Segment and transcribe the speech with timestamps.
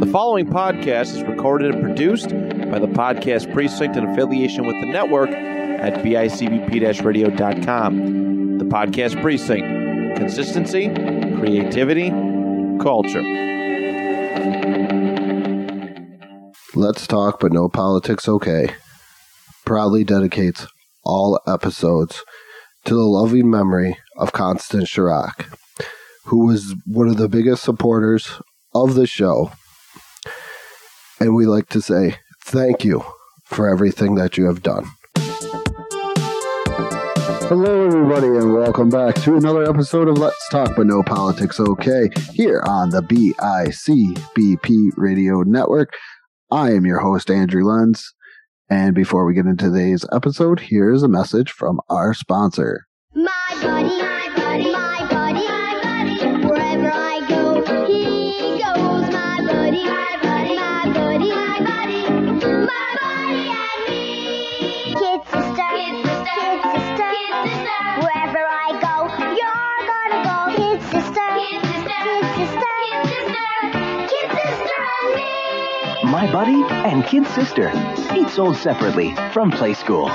[0.00, 4.86] The following podcast is recorded and produced by the Podcast Precinct in affiliation with the
[4.86, 8.58] network at bicbp-radio.com.
[8.58, 9.66] The Podcast Precinct.
[10.16, 12.10] Consistency, creativity,
[12.80, 13.22] culture.
[16.74, 18.74] Let's Talk But No Politics Okay
[19.64, 20.66] proudly dedicates
[21.04, 22.24] all episodes
[22.84, 25.54] to the loving memory of Constance Chirac,
[26.24, 28.40] who was one of the biggest supporters
[28.74, 29.52] of the show.
[31.20, 33.04] And we like to say thank you
[33.44, 34.86] for everything that you have done.
[37.48, 42.08] Hello, everybody, and welcome back to another episode of Let's Talk But No Politics Okay
[42.32, 45.92] here on the BICBP Radio Network.
[46.50, 48.14] I am your host, Andrew Lenz.
[48.70, 52.86] And before we get into today's episode, here's a message from our sponsor.
[53.14, 53.28] My
[76.22, 77.72] My Buddy and Kid Sister.
[78.14, 80.08] Each sold separately from Playskool.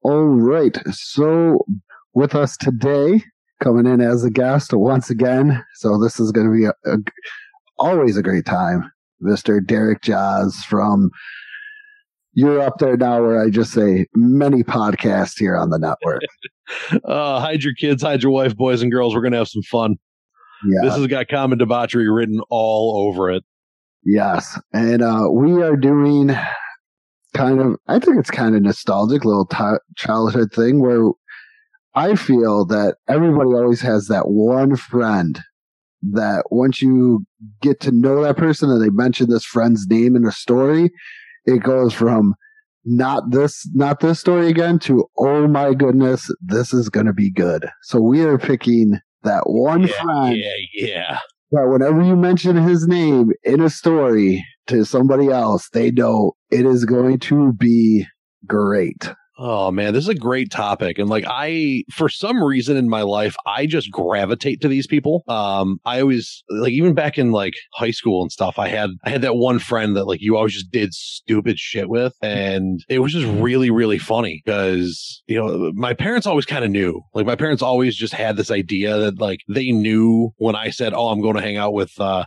[0.00, 0.78] All right.
[0.92, 1.66] So
[2.14, 3.22] with us today,
[3.62, 5.62] coming in as a guest once again.
[5.74, 6.96] So this is going to be a, a,
[7.78, 8.90] always a great time.
[9.22, 9.62] Mr.
[9.62, 11.10] Derek Jaws from
[12.32, 16.22] you're up there now where I just say many podcasts here on the network.
[17.04, 19.14] uh, hide your kids, hide your wife, boys and girls.
[19.14, 19.96] We're going to have some fun.
[20.64, 20.88] Yeah.
[20.88, 23.44] This has got common debauchery written all over it.
[24.04, 24.58] Yes.
[24.72, 26.30] And uh, we are doing
[27.34, 31.10] kind of, I think it's kind of nostalgic little t- childhood thing where
[31.94, 35.40] I feel that everybody always has that one friend
[36.12, 37.26] that once you
[37.60, 40.90] get to know that person and they mention this friend's name in a story,
[41.44, 42.34] it goes from
[42.84, 47.30] not this, not this story again to, oh my goodness, this is going to be
[47.30, 47.68] good.
[47.82, 51.18] So we are picking that one Yeah, friend yeah, yeah.
[51.52, 56.64] That whenever you mention his name in a story to somebody else, they know it
[56.64, 58.06] is going to be
[58.46, 59.10] great.
[59.42, 60.98] Oh man, this is a great topic.
[60.98, 65.24] And like I for some reason in my life, I just gravitate to these people.
[65.28, 69.08] Um I always like even back in like high school and stuff, I had I
[69.08, 72.98] had that one friend that like you always just did stupid shit with and it
[72.98, 77.00] was just really really funny because you know, my parents always kind of knew.
[77.14, 80.92] Like my parents always just had this idea that like they knew when I said,
[80.92, 82.24] "Oh, I'm going to hang out with uh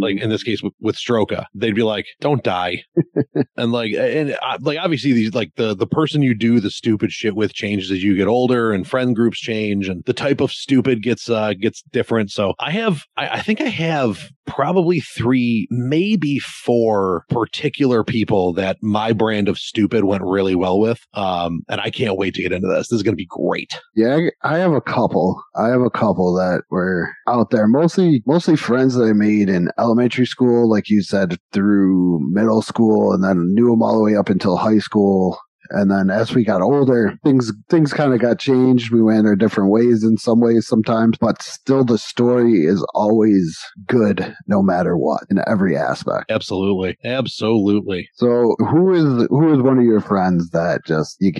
[0.00, 2.84] like in this case with, with Stroka, they'd be like, "Don't die,"
[3.56, 7.12] and like, and uh, like obviously these like the the person you do the stupid
[7.12, 10.50] shit with changes as you get older, and friend groups change, and the type of
[10.50, 12.30] stupid gets uh gets different.
[12.30, 18.78] So I have, I, I think I have probably three, maybe four particular people that
[18.82, 22.52] my brand of stupid went really well with, um, and I can't wait to get
[22.52, 22.88] into this.
[22.88, 23.78] This is going to be great.
[23.94, 25.40] Yeah, I I have a couple.
[25.54, 29.70] I have a couple that were out there, mostly mostly friends that I made in
[29.78, 34.16] elementary school, like you said, through middle school, and then knew them all the way
[34.16, 35.38] up until high school.
[35.70, 38.92] And then as we got older, things things kind of got changed.
[38.92, 43.58] We went our different ways in some ways sometimes, but still the story is always
[43.86, 46.30] good no matter what in every aspect.
[46.30, 48.08] Absolutely, absolutely.
[48.14, 51.32] So who is who is one of your friends that just you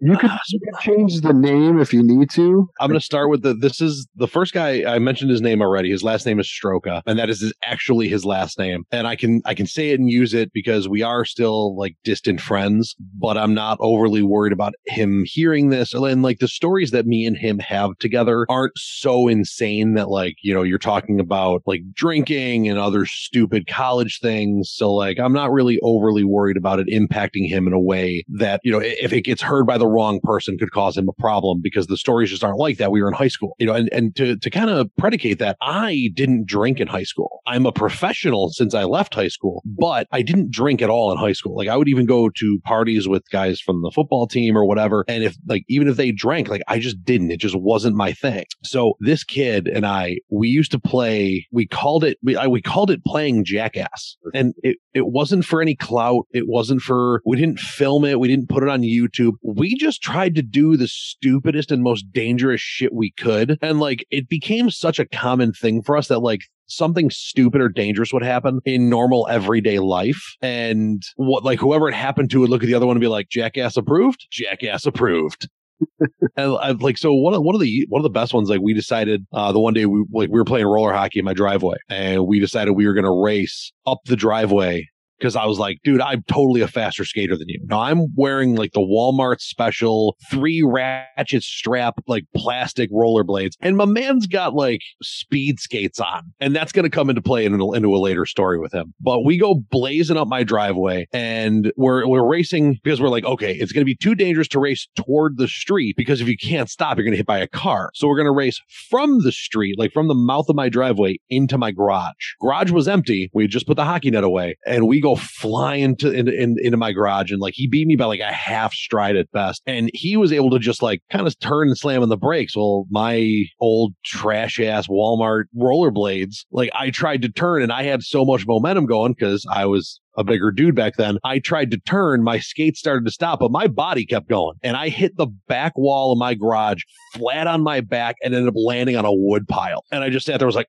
[0.00, 2.68] you could, you could change the name if you need to.
[2.80, 3.54] I'm going to start with the.
[3.54, 5.90] This is the first guy I mentioned his name already.
[5.90, 8.84] His last name is Stroka, and that is his, actually his last name.
[8.90, 11.96] And I can I can say it and use it because we are still like
[12.04, 12.94] distant friends.
[13.18, 15.94] But I'm not overly worried about him hearing this.
[15.94, 20.36] And like the stories that me and him have together aren't so insane that like
[20.42, 24.70] you know you're talking about like drinking and other stupid college things.
[24.70, 28.60] So like I'm not really overly worried about it impacting him in a way that
[28.62, 31.60] you know if it gets heard by the wrong person could cause him a problem
[31.62, 32.90] because the stories just aren't like that.
[32.90, 35.56] We were in high school, you know, and, and to, to kind of predicate that,
[35.60, 37.42] I didn't drink in high school.
[37.46, 41.18] I'm a professional since I left high school, but I didn't drink at all in
[41.18, 41.56] high school.
[41.56, 45.04] Like I would even go to parties with guys from the football team or whatever.
[45.08, 48.12] And if like, even if they drank, like I just didn't, it just wasn't my
[48.12, 48.44] thing.
[48.64, 52.60] So this kid and I, we used to play, we called it, we, I, we
[52.60, 56.26] called it playing jackass and it, it wasn't for any clout.
[56.32, 58.20] It wasn't for, we didn't film it.
[58.20, 59.34] We didn't put it on YouTube.
[59.42, 63.58] We just tried to do the stupidest and most dangerous shit we could.
[63.62, 67.68] And like, it became such a common thing for us that like, something stupid or
[67.68, 70.36] dangerous would happen in normal everyday life.
[70.42, 73.08] And what, like, whoever it happened to would look at the other one and be
[73.08, 75.48] like, jackass approved, jackass approved.
[76.36, 78.60] and I, like so one of one of the one of the best ones like
[78.60, 81.34] we decided uh the one day we like we were playing roller hockey in my
[81.34, 84.84] driveway and we decided we were going to race up the driveway
[85.18, 87.60] because I was like, dude, I'm totally a faster skater than you.
[87.64, 93.52] Now I'm wearing like the Walmart special three ratchet strap, like plastic rollerblades.
[93.60, 96.32] And my man's got like speed skates on.
[96.40, 98.94] And that's going to come into play in, into a later story with him.
[99.00, 103.54] But we go blazing up my driveway and we're, we're racing because we're like, okay,
[103.54, 106.70] it's going to be too dangerous to race toward the street because if you can't
[106.70, 107.90] stop, you're going to hit by a car.
[107.94, 111.18] So we're going to race from the street, like from the mouth of my driveway
[111.28, 112.34] into my garage.
[112.40, 113.30] Garage was empty.
[113.32, 116.76] We just put the hockey net away and we go flying to into, in, into
[116.76, 119.62] my garage and like he beat me by like a half stride at best.
[119.66, 122.56] And he was able to just like kind of turn and slam on the brakes.
[122.56, 128.02] Well, my old trash ass Walmart rollerblades, like I tried to turn and I had
[128.02, 131.18] so much momentum going because I was a bigger dude back then.
[131.22, 134.56] I tried to turn, my skates started to stop, but my body kept going.
[134.62, 136.82] And I hit the back wall of my garage
[137.14, 139.84] flat on my back and ended up landing on a wood pile.
[139.92, 140.68] And I just sat there, was like,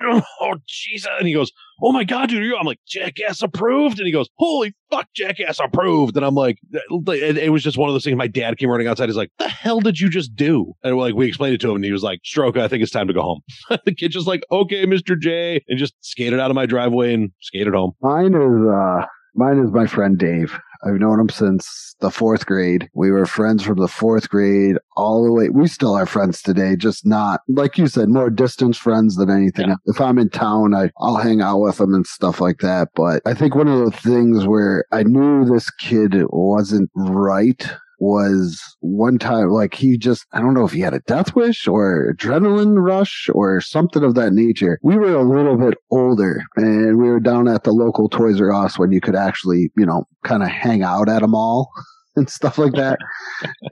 [0.40, 1.08] oh Jesus.
[1.18, 1.50] And he goes,
[1.82, 2.52] Oh my God, dude.
[2.58, 3.98] I'm like, Jackass approved.
[3.98, 6.16] And he goes, Holy fuck, Jackass approved.
[6.16, 8.16] And I'm like, it, was just one of those things.
[8.16, 9.08] My dad came running outside.
[9.08, 10.74] He's like, The hell did you just do?
[10.82, 12.92] And like, we explained it to him and he was like, Stroke, I think it's
[12.92, 13.40] time to go home.
[13.84, 15.18] the kid just like, Okay, Mr.
[15.18, 15.64] J.
[15.68, 17.92] And just skated out of my driveway and skated home.
[18.02, 20.58] Mine is, uh, mine is my friend Dave.
[20.84, 22.88] I've known him since the fourth grade.
[22.94, 25.48] We were friends from the fourth grade all the way.
[25.48, 29.68] We still are friends today, just not, like you said, more distance friends than anything.
[29.68, 29.76] Yeah.
[29.86, 32.88] If I'm in town, I, I'll hang out with him and stuff like that.
[32.94, 38.60] But I think one of the things where I knew this kid wasn't right was
[38.80, 42.14] one time like he just I don't know if he had a death wish or
[42.14, 44.78] adrenaline rush or something of that nature.
[44.82, 48.52] We were a little bit older and we were down at the local Toys R
[48.52, 51.70] Us when you could actually, you know, kind of hang out at a mall
[52.18, 52.98] and stuff like that.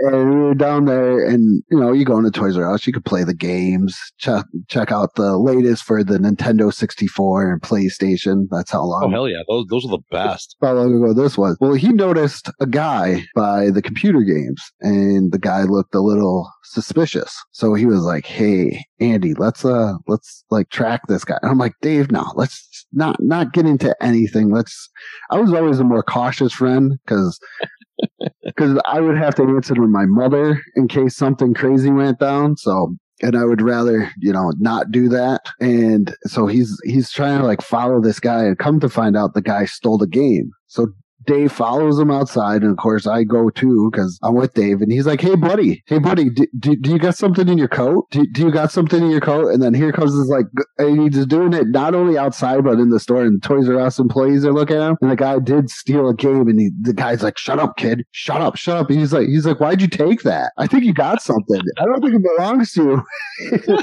[0.01, 2.93] and we were down there and you know, you go into Toys R Us, you
[2.93, 8.47] could play the games, check check out the latest for the Nintendo 64 and PlayStation.
[8.51, 9.43] That's how long Oh, hell yeah.
[9.49, 10.57] Those, those are the best.
[10.63, 11.57] how long ago this was.
[11.61, 16.49] Well, he noticed a guy by the computer games and the guy looked a little
[16.65, 17.37] suspicious.
[17.53, 21.39] So he was like, Hey, Andy, let's, uh, let's like track this guy.
[21.43, 24.51] And I'm like, Dave, no, let's not, not get into anything.
[24.51, 24.89] Let's,
[25.31, 27.39] I was always a more cautious friend because
[28.45, 32.57] because I would have to answer to my mother in case something crazy went down.
[32.57, 35.43] So, and I would rather, you know, not do that.
[35.61, 39.35] And so he's, he's trying to like follow this guy and come to find out
[39.35, 40.51] the guy stole the game.
[40.67, 40.89] So
[41.27, 42.63] Dave follows him outside.
[42.63, 45.83] And of course I go too because I'm with Dave and he's like, Hey buddy,
[45.87, 48.07] Hey buddy, do, do, do you got something in your coat?
[48.11, 49.53] Do, do you got something in your coat?
[49.53, 50.47] And then here comes this like,
[50.79, 53.99] and he's doing it not only outside, but in the store and Toys R Us
[53.99, 54.97] employees are looking at him.
[55.03, 58.05] And the guy did steal a game and he, the guy's like, shut up, kid.
[58.13, 58.91] Shut up, shut up.
[58.91, 60.53] And he's like, he's like, why'd you take that?
[60.57, 61.61] I think you got something.
[61.79, 63.03] I don't think it belongs to you.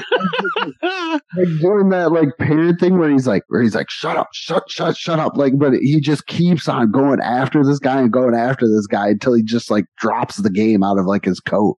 [0.81, 4.69] like doing that like parent thing where he's like, where he's like, shut up, shut,
[4.69, 5.37] shut, shut up.
[5.37, 9.09] Like, but he just keeps on going after this guy and going after this guy
[9.09, 11.77] until he just like drops the game out of like his coat.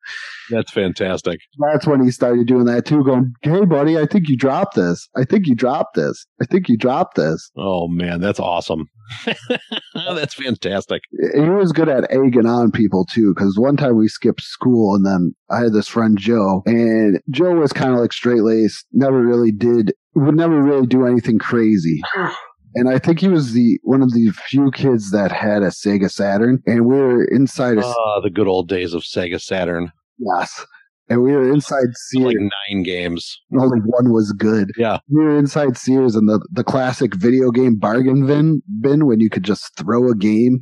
[0.50, 1.40] That's fantastic.
[1.60, 5.08] That's when he started doing that too, going, Hey buddy, I think you dropped this.
[5.16, 6.26] I think you dropped this.
[6.42, 7.52] I think you dropped this.
[7.58, 8.90] Oh man, that's awesome.
[9.94, 11.02] that's fantastic.
[11.34, 15.06] He was good at egging on people too, because one time we skipped school and
[15.06, 19.22] then I had this friend Joe, and Joe was kind of like straight laced, never
[19.22, 22.02] really did, would never really do anything crazy.
[22.76, 26.10] And I think he was the one of the few kids that had a Sega
[26.12, 29.92] Saturn, and we were inside Ah, the good old days of Sega Saturn.
[30.18, 30.66] yes,
[31.10, 32.26] and we were inside Sears.
[32.26, 32.38] Like
[32.70, 33.40] nine games.
[33.60, 34.72] Only one was good.
[34.78, 34.98] Yeah.
[35.10, 39.30] we were inside Sears, and the the classic video game bargain bin bin when you
[39.30, 40.60] could just throw a game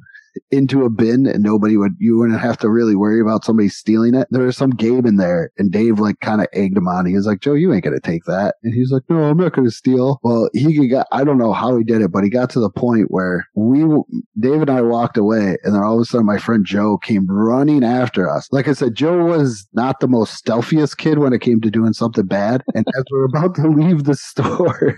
[0.52, 4.14] into a bin and nobody would you wouldn't have to really worry about somebody stealing
[4.14, 4.28] it.
[4.32, 7.06] There was some game in there and Dave like kind of egged him on.
[7.06, 8.56] He was like, Joe, you ain't gonna take that.
[8.64, 10.20] And he's like, No, I'm not gonna steal.
[10.24, 12.70] Well, he got I don't know how he did it, but he got to the
[12.70, 13.82] point where we
[14.40, 17.28] Dave and I walked away and then all of a sudden my friend Joe came
[17.28, 18.48] running after us.
[18.52, 21.94] Like I said, Joe was not the most stealthiest kid when it came to doing
[21.94, 22.64] something bad.
[22.76, 24.98] And as we're about to leave the store,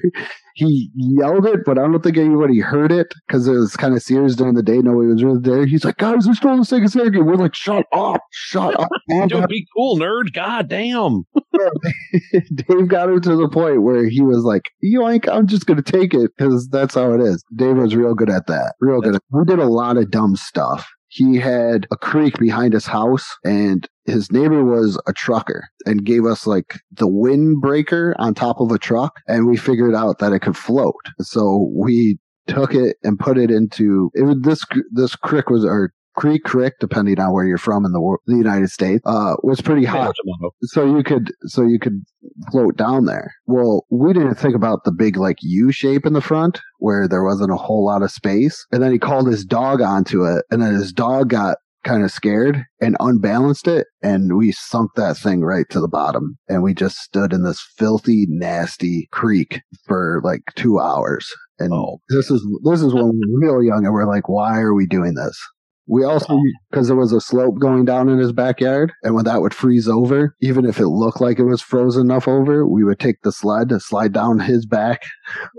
[0.54, 4.02] he yelled it, but I don't think anybody heard it because it was kind of
[4.02, 4.78] serious during the day.
[4.78, 5.66] Nobody was really there.
[5.66, 7.26] He's like, guys, we stole the Sega Saturn game.
[7.26, 8.90] We're like, shut up, shut up.
[9.28, 10.34] Don't be cool, nerd.
[10.34, 11.24] God damn.
[12.56, 15.92] Dave got him to the point where he was like, yoink, I'm just going to
[15.92, 17.44] take it because that's how it is.
[17.56, 18.76] Dave was real good at that.
[18.80, 19.16] Real good.
[19.16, 20.88] At, we did a lot of dumb stuff.
[21.08, 26.26] He had a creek behind his house and his neighbor was a trucker and gave
[26.26, 30.40] us like the windbreaker on top of a truck and we figured out that it
[30.40, 31.06] could float.
[31.20, 32.18] So we
[32.48, 36.74] took it and put it into it was this this creek was our Creek Creek,
[36.80, 40.14] depending on where you're from in the, the United States, uh, was pretty hot.
[40.62, 42.04] So you could, so you could
[42.52, 43.34] float down there.
[43.48, 47.24] Well, we didn't think about the big like U shape in the front where there
[47.24, 48.66] wasn't a whole lot of space.
[48.72, 52.12] And then he called his dog onto it and then his dog got kind of
[52.12, 56.74] scared and unbalanced it and we sunk that thing right to the bottom and we
[56.74, 61.32] just stood in this filthy nasty creek for like two hours.
[61.60, 62.00] And Oh.
[62.10, 64.86] this is this is when we were real young and we're like why are we
[64.86, 65.40] doing this?
[65.86, 66.40] We also
[66.72, 69.88] because there was a slope going down in his backyard and when that would freeze
[69.90, 73.34] over even if it looked like it was frozen enough over we would take the
[73.34, 75.02] sled to slide down his back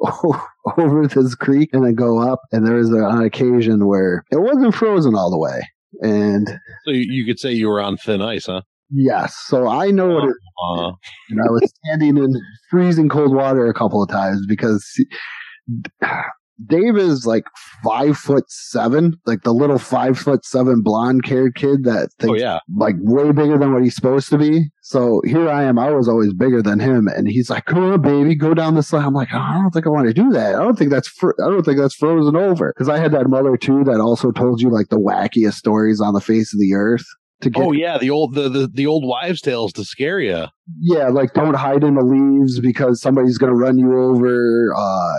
[0.78, 2.40] over this creek and then go up.
[2.52, 5.60] And there was a, an occasion where it wasn't frozen all the way
[6.00, 6.48] and
[6.84, 8.62] So you, could say you were on thin ice, huh?
[8.90, 9.36] yes.
[9.46, 10.36] So i know what it
[10.68, 10.92] Uh,
[11.30, 12.32] and I was standing in
[12.70, 14.84] freezing cold water a couple of times because
[16.64, 17.44] Dave is like
[17.82, 22.40] five foot seven, like the little five foot seven blonde haired kid that oh thinks
[22.40, 22.60] yeah.
[22.76, 24.66] like way bigger than what he's supposed to be.
[24.82, 25.78] So here I am.
[25.78, 28.82] I was always bigger than him, and he's like, "Come on, baby, go down the
[28.82, 30.54] slide." I'm like, oh, "I don't think I want to do that.
[30.54, 33.28] I don't think that's fr- I don't think that's frozen over." Because I had that
[33.28, 36.74] mother too that also told you like the wackiest stories on the face of the
[36.74, 37.04] earth.
[37.40, 40.46] To get Oh yeah, the old the, the the old wives' tales to scare you.
[40.78, 44.72] yeah, like don't hide in the leaves because somebody's going to run you over.
[44.76, 45.18] Uh,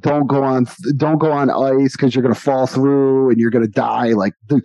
[0.00, 0.66] don't go on,
[0.96, 4.08] don't go on ice because you're going to fall through and you're going to die.
[4.08, 4.62] Like the,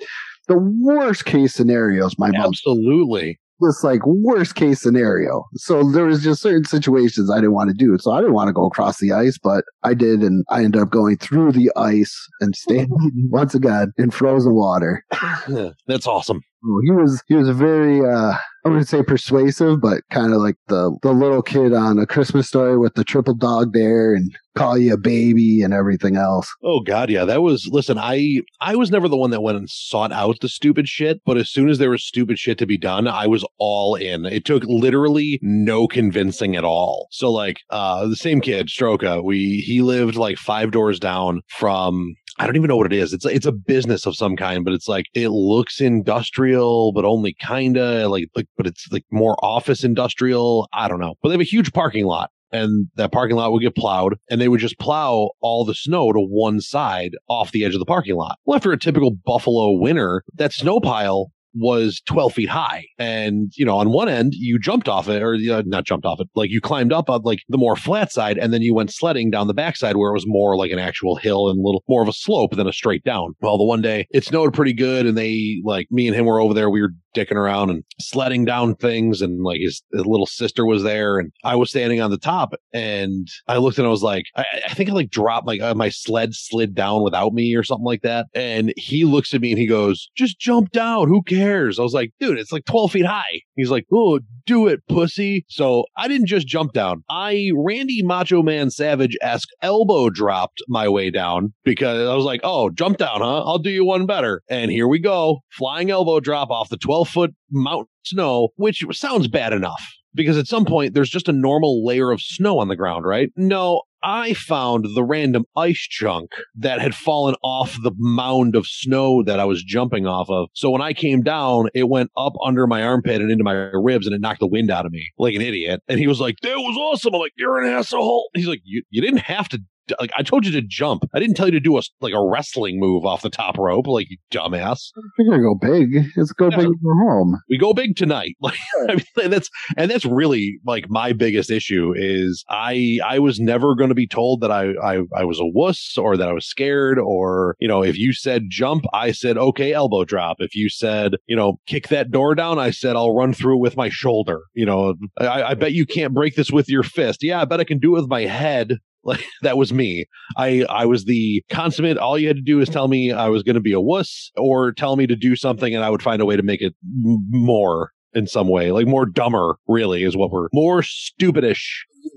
[0.48, 3.40] the worst case scenarios, my mom, Absolutely.
[3.60, 5.46] this like worst case scenario.
[5.56, 7.98] So there was just certain situations I didn't want to do.
[8.00, 10.22] So I didn't want to go across the ice, but I did.
[10.22, 12.90] And I ended up going through the ice and standing
[13.32, 15.06] once again in frozen water.
[15.88, 16.42] That's awesome.
[16.64, 20.42] Oh, he was he was a very uh I wouldn't say persuasive, but kind of
[20.42, 24.32] like the the little kid on a Christmas story with the triple dog dare and
[24.56, 26.54] call you a baby and everything else.
[26.64, 27.26] Oh god, yeah.
[27.26, 30.50] That was listen, I I was never the one that went and sought out the
[30.50, 33.46] stupid shit, but as soon as there was stupid shit to be done, I was
[33.58, 34.26] all in.
[34.26, 37.08] It took literally no convincing at all.
[37.12, 42.14] So like uh the same kid, Stroka, we he lived like five doors down from
[42.42, 43.14] I don't even know what it is.
[43.14, 47.36] It's it's a business of some kind, but it's like it looks industrial, but only
[47.40, 50.68] kinda like like but it's like more office industrial.
[50.74, 51.14] I don't know.
[51.22, 54.42] But they have a huge parking lot and that parking lot would get plowed and
[54.42, 57.86] they would just plow all the snow to one side off the edge of the
[57.86, 58.40] parking lot.
[58.46, 62.86] Well, after a typical Buffalo winter, that snow pile was 12 feet high.
[62.98, 66.20] And, you know, on one end, you jumped off it, or uh, not jumped off
[66.20, 68.94] it, like you climbed up on like the more flat side, and then you went
[68.94, 71.84] sledding down the backside where it was more like an actual hill and a little
[71.88, 73.34] more of a slope than a straight down.
[73.42, 76.40] Well, the one day it snowed pretty good, and they, like, me and him were
[76.40, 80.26] over there, we were dicking around and sledding down things, and like his, his little
[80.26, 83.92] sister was there, and I was standing on the top, and I looked and I
[83.92, 87.34] was like, I, I think I like dropped, like, uh, my sled slid down without
[87.34, 88.28] me or something like that.
[88.34, 91.08] And he looks at me and he goes, just jump down.
[91.08, 91.80] Who cares?
[91.80, 93.42] I was like, dude, it's like 12 feet high.
[93.56, 95.46] He's like, oh, do it, pussy.
[95.48, 97.04] So I didn't just jump down.
[97.10, 102.42] I, Randy Macho Man Savage esque elbow dropped my way down because I was like,
[102.44, 103.44] oh, jump down, huh?
[103.44, 104.42] I'll do you one better.
[104.50, 105.40] And here we go.
[105.52, 109.82] Flying elbow drop off the 12 foot mountain snow, which sounds bad enough
[110.14, 113.30] because at some point there's just a normal layer of snow on the ground, right?
[113.36, 119.24] No, I found the random ice chunk that had fallen off the mound of snow
[119.24, 120.50] that I was jumping off of.
[120.54, 124.08] So when I came down, it went up under my armpit and into my ribs
[124.08, 125.82] and it knocked the wind out of me like an idiot.
[125.88, 127.14] And he was like, that was awesome.
[127.14, 128.30] I'm like, you're an asshole.
[128.34, 129.62] He's like, you, you didn't have to
[130.00, 131.04] like I told you to jump.
[131.14, 133.88] I didn't tell you to do a like a wrestling move off the top rope,
[133.88, 134.80] like you dumbass.
[135.18, 136.06] You're gonna go big.
[136.16, 136.58] Let's go Yeah.
[136.58, 137.38] big or home.
[137.50, 138.36] we go big tonight.
[138.42, 138.58] Like
[138.90, 143.76] I mean, that's and that's really like my biggest issue is I I was never
[143.76, 146.46] going to be told that I, I I was a wuss or that I was
[146.46, 150.70] scared or you know if you said jump I said okay elbow drop if you
[150.70, 153.90] said you know kick that door down I said I'll run through it with my
[153.90, 157.46] shoulder you know I, I bet you can't break this with your fist yeah I
[157.46, 160.06] bet I can do it with my head like that was me
[160.38, 161.98] I I was the consummate.
[161.98, 164.32] All you had to do is tell me I was going to be a wuss,
[164.38, 166.74] or tell me to do something, and I would find a way to make it
[167.06, 169.56] m- more in some way, like more dumber.
[169.68, 171.64] Really, is what we're more stupidish.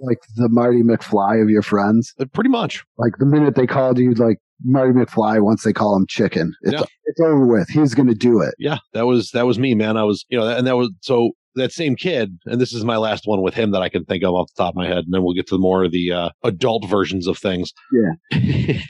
[0.03, 2.15] Like the Marty McFly of your friends.
[2.19, 2.83] Uh, Pretty much.
[2.99, 6.73] Like the minute they called you like Marty McFly, once they call him chicken, it's
[6.73, 6.85] Yeah.
[7.05, 7.69] it's over with.
[7.69, 8.55] He's gonna do it.
[8.59, 9.97] Yeah, that was that was me, man.
[9.97, 12.97] I was, you know, and that was so that same kid, and this is my
[12.97, 14.99] last one with him that I can think of off the top of my head,
[14.99, 17.73] and then we'll get to more of the uh, adult versions of things.
[17.93, 18.81] Yeah.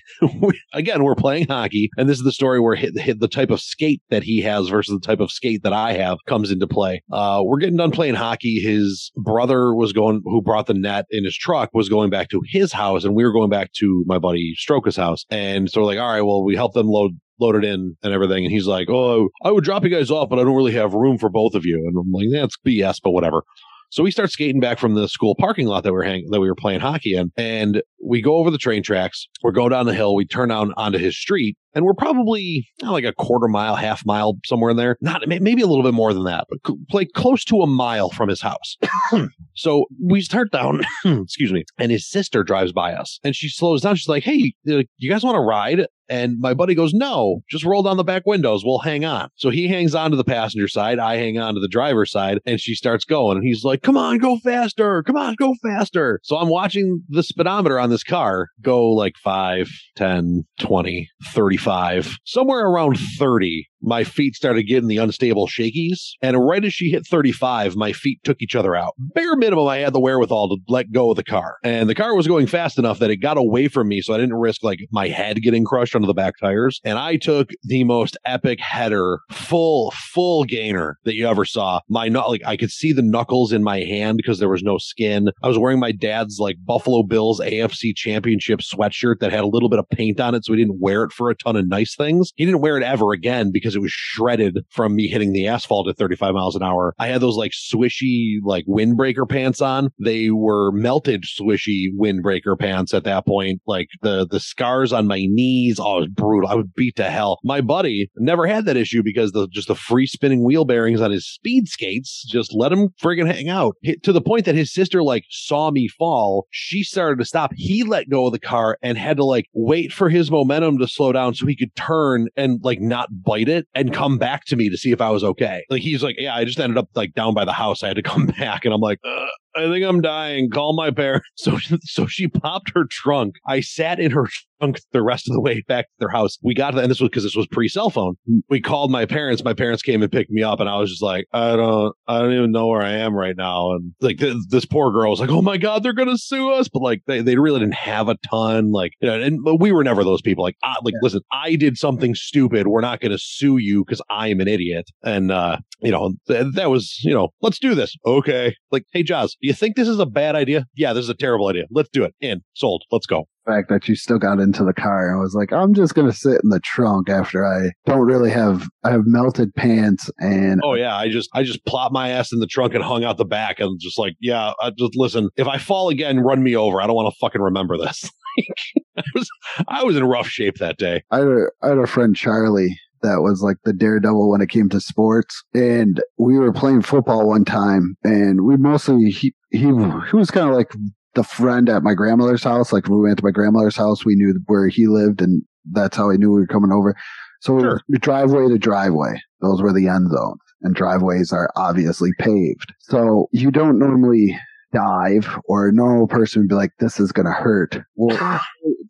[0.72, 3.60] Again, we're playing hockey, and this is the story where hit, hit the type of
[3.60, 7.02] skate that he has versus the type of skate that I have comes into play.
[7.12, 8.60] Uh, we're getting done playing hockey.
[8.60, 12.42] His brother was going, who brought the net in his truck, was going back to
[12.46, 15.24] his house, and we were going back to my buddy Stroka's house.
[15.30, 18.44] And so we're like, all right, well, we helped them load loaded in and everything.
[18.44, 20.94] And he's like, Oh, I would drop you guys off, but I don't really have
[20.94, 21.76] room for both of you.
[21.76, 23.42] And I'm like, That's BS, but whatever.
[23.90, 26.40] So we start skating back from the school parking lot that we were hang- that
[26.40, 29.28] we were playing hockey in, and we go over the train tracks.
[29.44, 30.16] We're going down the hill.
[30.16, 34.36] We turn down onto his street, and we're probably like a quarter mile, half mile,
[34.46, 34.96] somewhere in there.
[35.00, 38.10] Not maybe a little bit more than that, but cl- like close to a mile
[38.10, 38.76] from his house.
[39.54, 40.82] so we start down.
[41.04, 43.94] excuse me, and his sister drives by us, and she slows down.
[43.94, 47.82] She's like, "Hey, you guys want to ride?" And my buddy goes, No, just roll
[47.82, 48.64] down the back windows.
[48.64, 49.30] We'll hang on.
[49.36, 50.98] So he hangs on to the passenger side.
[50.98, 52.40] I hang on to the driver's side.
[52.46, 53.38] And she starts going.
[53.38, 55.02] And he's like, Come on, go faster.
[55.02, 56.20] Come on, go faster.
[56.22, 62.66] So I'm watching the speedometer on this car go like 5, 10, 20, 35, somewhere
[62.66, 63.68] around 30.
[63.84, 66.12] My feet started getting the unstable shakies.
[66.22, 68.94] And right as she hit 35, my feet took each other out.
[68.98, 71.58] Bare minimum, I had the wherewithal to let go of the car.
[71.62, 74.00] And the car was going fast enough that it got away from me.
[74.00, 76.80] So I didn't risk like my head getting crushed under the back tires.
[76.84, 81.80] And I took the most epic header, full, full gainer that you ever saw.
[81.88, 85.30] My like I could see the knuckles in my hand because there was no skin.
[85.42, 89.68] I was wearing my dad's like Buffalo Bills AFC championship sweatshirt that had a little
[89.68, 90.44] bit of paint on it.
[90.44, 92.32] So he didn't wear it for a ton of nice things.
[92.36, 95.88] He didn't wear it ever again because it was shredded from me hitting the asphalt
[95.88, 96.94] at 35 miles an hour.
[96.98, 99.90] I had those like swishy, like windbreaker pants on.
[99.98, 103.60] They were melted swishy windbreaker pants at that point.
[103.66, 105.78] Like the, the scars on my knees.
[105.80, 106.48] Oh, was brutal.
[106.48, 107.38] I was beat to hell.
[107.44, 111.10] My buddy never had that issue because the, just the free spinning wheel bearings on
[111.10, 115.02] his speed skates just let him friggin' hang out to the point that his sister
[115.02, 116.46] like saw me fall.
[116.50, 117.52] She started to stop.
[117.56, 120.88] He let go of the car and had to like wait for his momentum to
[120.88, 124.56] slow down so he could turn and like not bite it and come back to
[124.56, 125.64] me to see if I was okay.
[125.70, 127.82] Like he's like, yeah, I just ended up like down by the house.
[127.82, 130.50] I had to come back and I'm like, uh, I think I'm dying.
[130.50, 131.26] Call my parents.
[131.36, 133.34] So, so she popped her trunk.
[133.46, 134.26] I sat in her
[134.64, 136.38] trunk the rest of the way back to their house.
[136.42, 138.16] We got to, that and this was because this was pre cell phone.
[138.48, 139.44] We called my parents.
[139.44, 142.18] My parents came and picked me up, and I was just like, I don't, I
[142.18, 143.72] don't even know where I am right now.
[143.72, 146.68] And like th- this poor girl was like, Oh my god, they're gonna sue us.
[146.68, 148.72] But like they, they really didn't have a ton.
[148.72, 150.44] Like you know, and but we were never those people.
[150.44, 152.66] Like, I, like listen, I did something stupid.
[152.66, 154.90] We're not gonna sue you because I am an idiot.
[155.02, 157.96] And uh, you know, th- that was, you know, let's do this.
[158.06, 158.54] Okay.
[158.70, 160.66] Like, hey, Jaws, do you think this is a bad idea?
[160.74, 161.64] Yeah, this is a terrible idea.
[161.70, 162.14] Let's do it.
[162.20, 162.84] In, sold.
[162.90, 163.26] Let's go.
[163.46, 166.40] Fact that you still got into the car and was like, I'm just gonna sit
[166.42, 170.96] in the trunk after I don't really have I have melted pants and Oh yeah,
[170.96, 173.60] I just I just plopped my ass in the trunk and hung out the back
[173.60, 175.30] and just like, yeah, I just listen.
[175.36, 176.80] If I fall again, run me over.
[176.80, 178.10] I don't want to fucking remember this.
[178.96, 179.30] I was
[179.68, 181.02] I was in rough shape that day.
[181.10, 184.48] I had a, I had a friend Charlie that was like the daredevil when it
[184.48, 189.60] came to sports, and we were playing football one time, and we mostly he he
[189.60, 190.72] he was kind of like
[191.14, 192.72] the friend at my grandmother's house.
[192.72, 195.96] Like when we went to my grandmother's house, we knew where he lived, and that's
[195.96, 196.94] how he knew we were coming over.
[197.40, 197.80] So Sure.
[197.92, 202.72] driveway to driveway, those were the end zones, and driveways are obviously paved.
[202.80, 204.36] So you don't normally
[204.74, 207.78] dive or a normal person would be like, this is going to hurt.
[207.96, 208.44] Well, ah.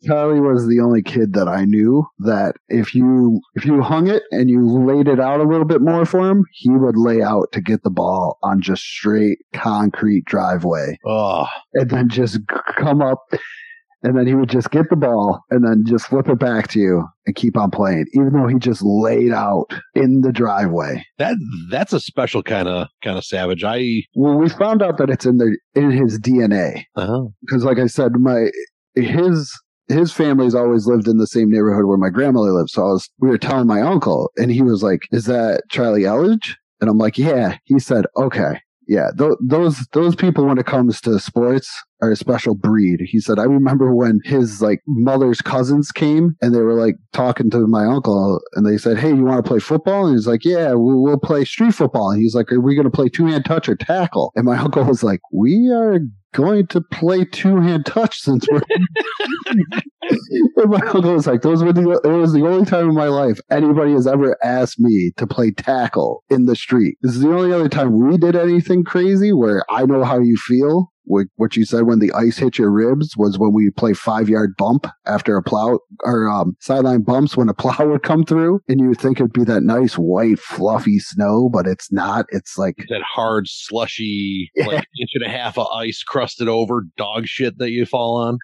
[0.07, 4.23] Charlie was the only kid that I knew that if you, if you hung it
[4.31, 7.53] and you laid it out a little bit more for him, he would lay out
[7.53, 10.99] to get the ball on just straight concrete driveway.
[11.07, 12.41] Oh, and then just
[12.77, 13.21] come up
[14.05, 16.79] and then he would just get the ball and then just flip it back to
[16.79, 21.05] you and keep on playing, even though he just laid out in the driveway.
[21.19, 21.37] that
[21.71, 23.65] that's a special kind of kind of savage.
[23.65, 27.79] I Well, we found out that it's in the in his DNA uh because, like
[27.79, 28.51] I said, my
[28.95, 29.51] his
[29.89, 32.71] his family's always lived in the same neighborhood where my grandmother lived.
[32.71, 36.03] So I was we were telling my uncle, and he was like, "Is that Charlie
[36.03, 40.67] Elledge?" And I'm like, "Yeah." He said, "Okay." Yeah, th- those those people when it
[40.67, 41.71] comes to sports
[42.03, 43.01] are a special breed.
[43.01, 47.51] He said, I remember when his like mother's cousins came and they were like talking
[47.51, 50.07] to my uncle and they said, Hey, you want to play football?
[50.07, 52.11] And he's like, Yeah, we'll, we'll play street football.
[52.11, 54.33] And he's like, Are we going to play two hand touch or tackle?
[54.37, 56.01] And my uncle was like, We are
[56.35, 58.63] going to play two hand touch since we're.
[60.57, 63.09] and my uncle was like, Those were the, it was the only time in my
[63.09, 66.97] life anybody has ever asked me to play tackle in the street.
[67.03, 70.37] This is the only other time we did anything crazy where I know how you
[70.37, 73.93] feel what what you said when the ice hit your ribs was when we play
[73.93, 78.25] five yard bump after a plow or um, sideline bumps when a plow would come
[78.25, 82.57] through and you think it'd be that nice white fluffy snow but it's not it's
[82.57, 84.67] like that hard slushy Yeah.
[84.67, 88.39] like inch and a half of ice crusted over dog shit that you fall on.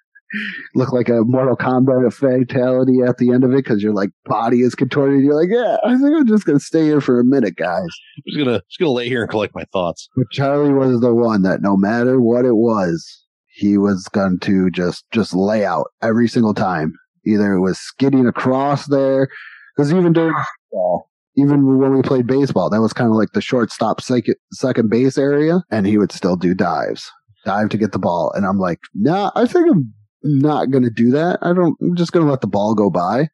[0.75, 4.61] Look like a Mortal Kombat fatality at the end of it because your like body
[4.61, 7.55] is contorted you're like yeah I think I'm just gonna stay here for a minute
[7.55, 10.07] guys I'm just gonna just gonna lay here and collect my thoughts.
[10.15, 14.69] but Charlie was the one that no matter what it was he was going to
[14.69, 16.93] just just lay out every single time
[17.25, 19.27] either it was skidding across there
[19.75, 23.41] Because even during baseball, even when we played baseball, that was kind of like the
[23.41, 27.09] shortstop second, second base area, and he would still do dives,
[27.45, 28.31] dive to get the ball.
[28.35, 31.39] And I'm like, nah, I think I'm not going to do that.
[31.41, 33.29] I don't, I'm just going to let the ball go by.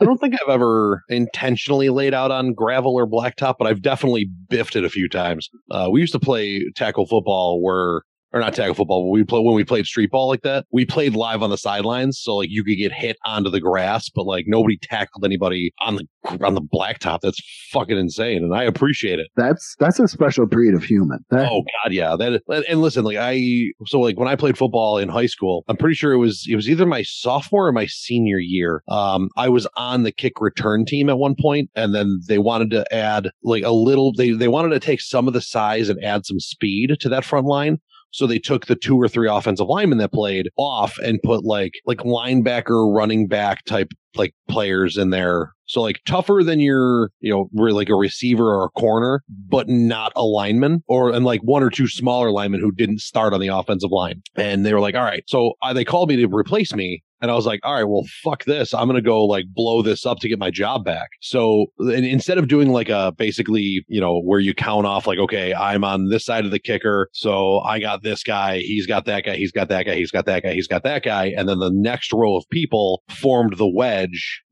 [0.00, 4.28] I don't think I've ever intentionally laid out on gravel or blacktop, but I've definitely
[4.48, 5.48] biffed it a few times.
[5.70, 9.40] Uh, we used to play tackle football where or not tackle football, but we play
[9.40, 10.66] when we played street ball like that.
[10.70, 14.08] We played live on the sidelines, so like you could get hit onto the grass,
[14.08, 16.06] but like nobody tackled anybody on the
[16.44, 17.20] on the blacktop.
[17.20, 17.40] That's
[17.72, 19.28] fucking insane, and I appreciate it.
[19.36, 21.24] That's that's a special breed of human.
[21.30, 22.16] That, Oh god, yeah.
[22.16, 25.76] That and listen, like I so like when I played football in high school, I'm
[25.76, 28.82] pretty sure it was it was either my sophomore or my senior year.
[28.88, 32.70] Um, I was on the kick return team at one point, and then they wanted
[32.70, 34.12] to add like a little.
[34.12, 37.24] They they wanted to take some of the size and add some speed to that
[37.24, 37.78] front line.
[38.12, 41.74] So they took the two or three offensive linemen that played off and put like
[41.86, 45.52] like linebacker, running back type like players in there.
[45.66, 49.68] So like tougher than your, you know, really like a receiver or a corner, but
[49.68, 53.40] not a lineman or and like one or two smaller linemen who didn't start on
[53.40, 54.22] the offensive line.
[54.34, 55.22] And they were like, all right.
[55.28, 57.02] So uh, they called me to replace me.
[57.22, 58.72] And I was like, all right, well, fuck this.
[58.72, 61.10] I'm going to go like blow this up to get my job back.
[61.20, 65.52] So instead of doing like a basically, you know, where you count off like, okay,
[65.52, 67.10] I'm on this side of the kicker.
[67.12, 68.60] So I got this guy.
[68.60, 69.36] He's got that guy.
[69.36, 69.96] He's got that guy.
[69.96, 70.54] He's got that guy.
[70.54, 71.34] He's got that guy.
[71.36, 73.99] And then the next row of people formed the wedge,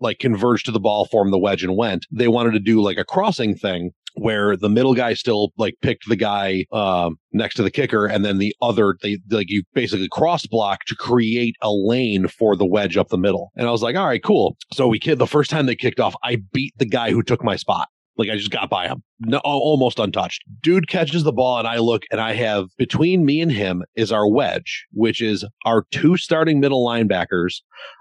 [0.00, 2.06] like converged to the ball, formed the wedge and went.
[2.10, 6.08] They wanted to do like a crossing thing where the middle guy still like picked
[6.08, 10.08] the guy um, next to the kicker, and then the other they like you basically
[10.10, 13.50] cross block to create a lane for the wedge up the middle.
[13.56, 14.56] And I was like, all right, cool.
[14.72, 17.44] So we kid the first time they kicked off, I beat the guy who took
[17.44, 17.88] my spot.
[18.16, 20.42] Like I just got by him, no, almost untouched.
[20.60, 24.10] Dude catches the ball, and I look, and I have between me and him is
[24.10, 27.60] our wedge, which is our two starting middle linebackers,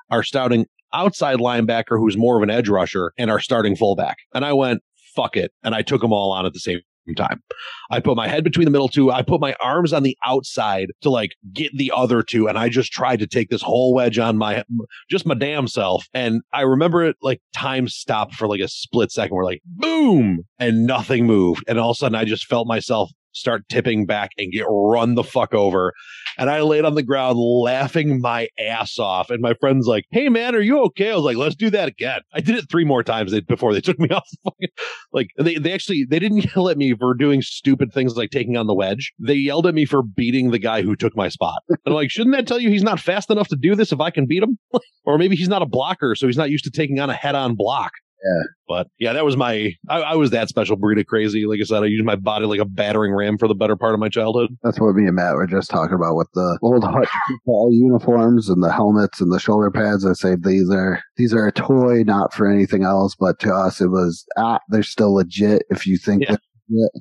[0.10, 0.66] our starting
[0.98, 4.18] outside linebacker who's more of an edge rusher, and our starting fullback.
[4.34, 4.82] And I went,
[5.16, 5.52] fuck it.
[5.64, 6.82] And I took them all on at the same
[7.16, 7.42] time.
[7.90, 9.12] I put my head between the middle two.
[9.12, 12.48] I put my arms on the outside to like get the other two.
[12.48, 14.64] And I just tried to take this whole wedge on my,
[15.10, 16.06] just my damn self.
[16.14, 19.36] And I remember it like time stopped for like a split second.
[19.38, 21.64] We're like, boom, and nothing moved.
[21.68, 25.16] And all of a sudden I just felt myself start tipping back and get run
[25.16, 25.94] the fuck over.
[26.38, 29.30] And I laid on the ground laughing my ass off.
[29.30, 31.12] And my friend's like, Hey man, are you okay?
[31.12, 32.22] I was like, let's do that again.
[32.34, 34.70] I did it three more times before they took me off the fucking,
[35.12, 38.58] like they, they actually, they didn't yell at me for doing stupid things like taking
[38.58, 39.14] on the wedge.
[39.20, 41.62] They yelled at me for beating the guy who took my spot.
[41.70, 44.00] And I'm like, shouldn't that tell you he's not fast enough to do this if
[44.00, 44.58] I can beat him?
[45.06, 46.16] or maybe he's not a blocker.
[46.16, 47.92] So he's not used to taking on a head on block.
[48.24, 48.44] Yeah.
[48.68, 51.46] But yeah, that was my, I, I was that special breed of crazy.
[51.46, 53.94] Like I said, I used my body like a battering ram for the better part
[53.94, 54.50] of my childhood.
[54.64, 58.50] That's what me and Matt were just talking about with the old hut football uniforms
[58.50, 60.06] and the helmets and the shoulder pads.
[60.06, 63.16] I say these are these are a toy, not for anything else.
[63.18, 65.64] But to us, it was ah, they're still legit.
[65.70, 66.36] If you think Yeah.
[66.70, 66.92] that.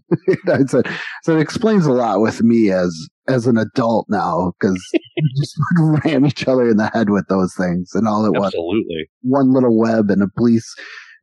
[0.48, 0.86] I said,
[1.24, 2.94] so it explains a lot with me as
[3.28, 4.80] as an adult now because
[5.16, 5.56] we just
[6.04, 9.08] ram each other in the head with those things, and all it was Absolutely.
[9.22, 10.72] one little web and a piece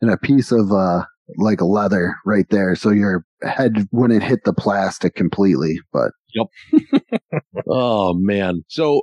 [0.03, 1.05] and a piece of uh
[1.37, 5.79] like leather right there, so your head wouldn't hit the plastic completely.
[5.91, 6.47] But yep.
[7.67, 8.63] Oh man.
[8.67, 9.01] So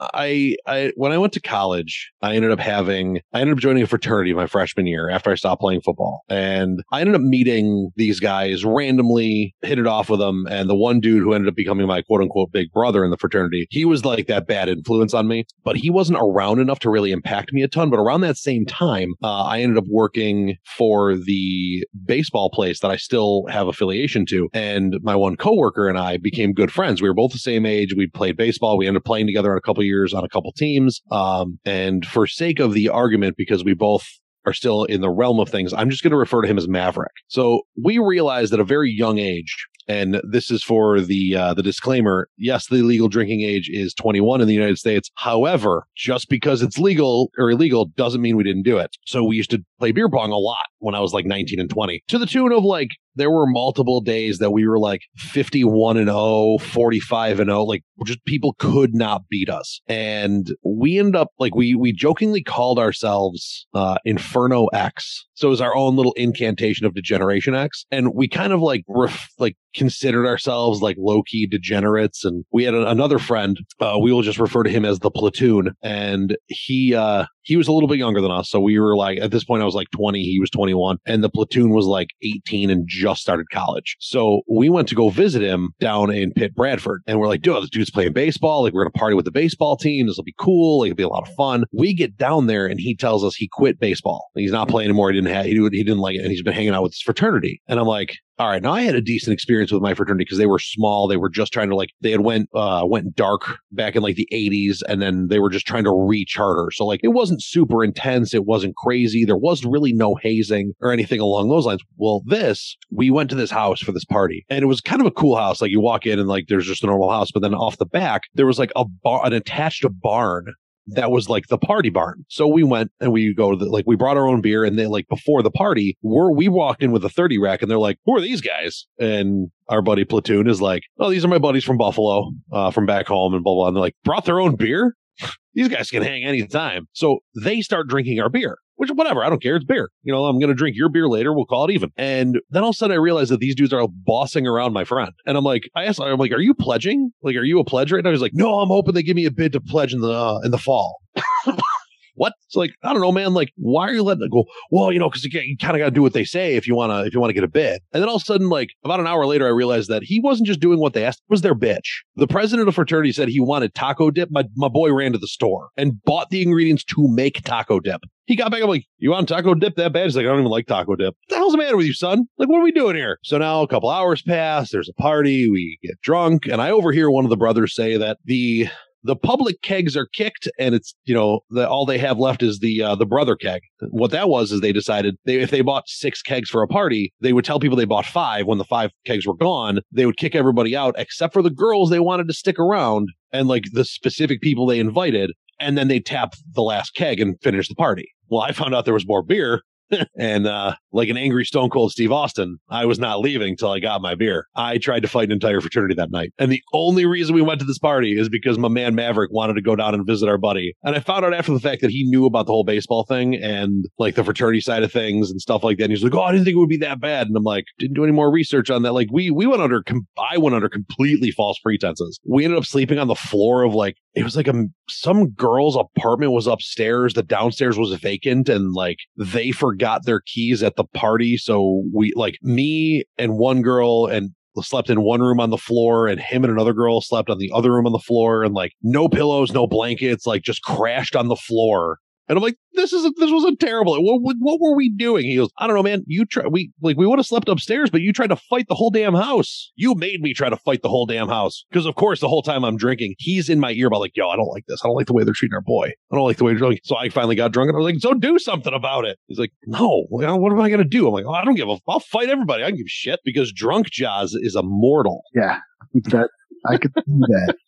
[0.00, 3.82] I I when I went to college, I ended up having I ended up joining
[3.82, 6.22] a fraternity my freshman year after I stopped playing football.
[6.28, 10.46] And I ended up meeting these guys randomly, hit it off with them.
[10.50, 13.16] And the one dude who ended up becoming my quote unquote big brother in the
[13.16, 16.90] fraternity, he was like that bad influence on me, but he wasn't around enough to
[16.90, 17.90] really impact me a ton.
[17.90, 22.90] But around that same time, uh, I ended up working for the baseball place that
[22.90, 24.48] I still have affiliation to.
[24.52, 27.02] And my one coworker and I became good friends.
[27.02, 27.94] We were both the same age.
[27.94, 28.78] We played baseball.
[28.78, 31.00] We ended up playing together on a couple years on a couple teams.
[31.10, 34.06] Um, and for sake of the argument, because we both
[34.46, 36.68] are still in the realm of things, I'm just going to refer to him as
[36.68, 37.12] Maverick.
[37.28, 41.62] So we realized at a very young age, and this is for the uh, the
[41.62, 42.28] disclaimer.
[42.36, 45.10] Yes, the legal drinking age is 21 in the United States.
[45.16, 48.96] However, just because it's legal or illegal doesn't mean we didn't do it.
[49.06, 51.70] So we used to play beer pong a lot when I was like 19 and
[51.70, 55.96] 20, to the tune of like there were multiple days that we were like 51
[55.96, 59.80] and 0, 45 and 0, like just people could not beat us.
[59.88, 65.26] And we ended up like we we jokingly called ourselves uh Inferno X.
[65.34, 67.84] So it was our own little incantation of Degeneration X.
[67.90, 72.24] And we kind of like ref- like considered ourselves like low key degenerates.
[72.24, 75.10] And we had a, another friend, uh, we will just refer to him as the
[75.10, 75.74] platoon.
[75.82, 78.50] And he, uh, he was a little bit younger than us.
[78.50, 81.24] So we were like, at this point, I was like 20, he was 21, and
[81.24, 83.96] the platoon was like 18 and just started college.
[84.00, 87.00] So we went to go visit him down in Pitt, Bradford.
[87.06, 88.64] And we're like, dude, this dude's playing baseball.
[88.64, 90.06] Like, we're going to party with the baseball team.
[90.06, 90.80] This will be cool.
[90.80, 91.64] Like, it'll be a lot of fun.
[91.72, 94.28] We get down there and he tells us he quit baseball.
[94.34, 95.10] He's not playing anymore.
[95.10, 96.20] He didn't have, he, he didn't like it.
[96.20, 97.62] And he's been hanging out with his fraternity.
[97.66, 100.38] And I'm like, all right, now I had a decent experience with my fraternity because
[100.38, 101.08] they were small.
[101.08, 104.14] They were just trying to like they had went uh went dark back in like
[104.14, 106.68] the 80s and then they were just trying to recharter.
[106.72, 109.24] So like it wasn't super intense, it wasn't crazy.
[109.24, 111.82] There was really no hazing or anything along those lines.
[111.96, 115.06] Well, this, we went to this house for this party and it was kind of
[115.06, 115.60] a cool house.
[115.60, 117.86] Like you walk in and like there's just a normal house, but then off the
[117.86, 120.46] back there was like a bar an attached barn
[120.94, 122.24] that was like the party barn.
[122.28, 124.78] So we went and we go to the, like, we brought our own beer and
[124.78, 127.78] then like before the party, we're, we walked in with a 30 rack and they're
[127.78, 128.86] like, who are these guys?
[128.98, 132.86] And our buddy Platoon is like, oh, these are my buddies from Buffalo, uh, from
[132.86, 133.66] back home and blah, blah.
[133.68, 134.96] And they're like, brought their own beer?
[135.54, 136.86] these guys can hang anytime.
[136.92, 138.58] So they start drinking our beer.
[138.78, 139.56] Which, whatever, I don't care.
[139.56, 139.90] It's beer.
[140.04, 141.32] You know, I'm going to drink your beer later.
[141.32, 141.90] We'll call it even.
[141.96, 144.84] And then all of a sudden I realized that these dudes are bossing around my
[144.84, 145.10] friend.
[145.26, 147.10] And I'm like, I asked, I'm like, are you pledging?
[147.20, 148.12] Like, are you a pledge right now?
[148.12, 150.38] He's like, no, I'm hoping they give me a bid to pledge in the, uh,
[150.44, 151.00] in the fall.
[152.14, 152.34] what?
[152.46, 153.34] It's like, I don't know, man.
[153.34, 154.44] Like, why are you letting it go?
[154.70, 156.68] Well, you know, because you, you kind of got to do what they say if
[156.68, 157.82] you want to, if you want to get a bid.
[157.92, 160.20] And then all of a sudden, like about an hour later, I realized that he
[160.20, 162.02] wasn't just doing what they asked; it was their bitch.
[162.14, 164.30] The president of fraternity said he wanted taco dip.
[164.30, 168.02] My my boy ran to the store and bought the ingredients to make taco dip.
[168.28, 168.60] He got back.
[168.60, 170.04] I'm like, you want taco dip that bad?
[170.04, 171.14] He's like, I don't even like taco dip.
[171.14, 172.26] What the hell's the matter with you, son?
[172.36, 173.18] Like, what are we doing here?
[173.24, 174.70] So now a couple hours pass.
[174.70, 175.48] There's a party.
[175.50, 178.68] We get drunk, and I overhear one of the brothers say that the
[179.02, 182.58] the public kegs are kicked and it's you know the, all they have left is
[182.58, 185.88] the uh, the brother keg what that was is they decided they, if they bought
[185.88, 188.90] six kegs for a party they would tell people they bought five when the five
[189.06, 192.34] kegs were gone they would kick everybody out except for the girls they wanted to
[192.34, 196.94] stick around and like the specific people they invited and then they tap the last
[196.94, 199.62] keg and finish the party well i found out there was more beer
[200.18, 203.80] and uh, like an angry Stone Cold Steve Austin, I was not leaving till I
[203.80, 204.46] got my beer.
[204.54, 206.32] I tried to fight an entire fraternity that night.
[206.38, 209.54] And the only reason we went to this party is because my man Maverick wanted
[209.54, 210.74] to go down and visit our buddy.
[210.82, 213.34] And I found out after the fact that he knew about the whole baseball thing
[213.36, 215.84] and like the fraternity side of things and stuff like that.
[215.84, 217.26] And he's like, Oh, I didn't think it would be that bad.
[217.26, 218.92] And I'm like, didn't do any more research on that.
[218.92, 222.18] Like we we went under com- I went under completely false pretenses.
[222.26, 225.76] We ended up sleeping on the floor of like it was like a some girl's
[225.76, 230.82] apartment was upstairs, the downstairs was vacant, and like they forgot their keys at the
[230.82, 231.36] party.
[231.36, 236.08] So we like me and one girl and slept in one room on the floor
[236.08, 238.72] and him and another girl slept on the other room on the floor and like
[238.82, 241.98] no pillows, no blankets, like just crashed on the floor.
[242.28, 243.94] And I'm like, this is a, this was a terrible.
[243.94, 245.24] What, what, were we doing?
[245.24, 246.04] He goes, I don't know, man.
[246.06, 248.74] You try we like we would have slept upstairs, but you tried to fight the
[248.74, 249.72] whole damn house.
[249.76, 252.42] You made me try to fight the whole damn house because, of course, the whole
[252.42, 254.80] time I'm drinking, he's in my ear about like, yo, I don't like this.
[254.84, 255.92] I don't like the way they're treating our boy.
[256.12, 256.80] I don't like the way they're drinking.
[256.84, 259.18] So I finally got drunk and I was like, so do something about it.
[259.26, 260.04] He's like, no.
[260.10, 261.06] What am I gonna do?
[261.08, 261.78] I'm like, oh, I don't give a.
[261.88, 262.62] I'll fight everybody.
[262.62, 265.22] I don't give a shit because drunk Jaws is immortal.
[265.34, 265.58] Yeah,
[265.94, 266.28] that
[266.66, 267.54] I could see that.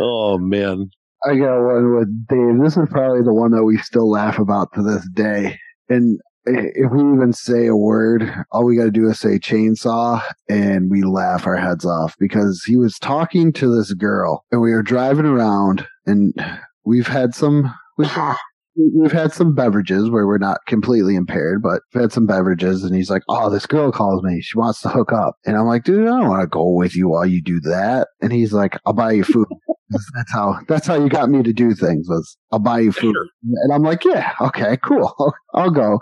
[0.00, 0.90] Oh man,
[1.24, 2.62] I got one with Dave.
[2.62, 5.58] This is probably the one that we still laugh about to this day.
[5.88, 10.22] And if we even say a word, all we got to do is say chainsaw
[10.48, 14.72] and we laugh our heads off because he was talking to this girl and we
[14.72, 16.32] were driving around and
[16.84, 18.10] we've had some, we've,
[18.94, 22.94] we've had some beverages where we're not completely impaired, but we've had some beverages and
[22.94, 24.40] he's like, Oh, this girl calls me.
[24.40, 25.36] She wants to hook up.
[25.44, 28.08] And I'm like, dude, I don't want to go with you while you do that.
[28.20, 29.48] And he's like, I'll buy you food.
[29.90, 33.16] That's how that's how you got me to do things was I'll buy you food.
[33.62, 35.14] And I'm like, yeah, okay, cool.
[35.54, 35.98] I'll go.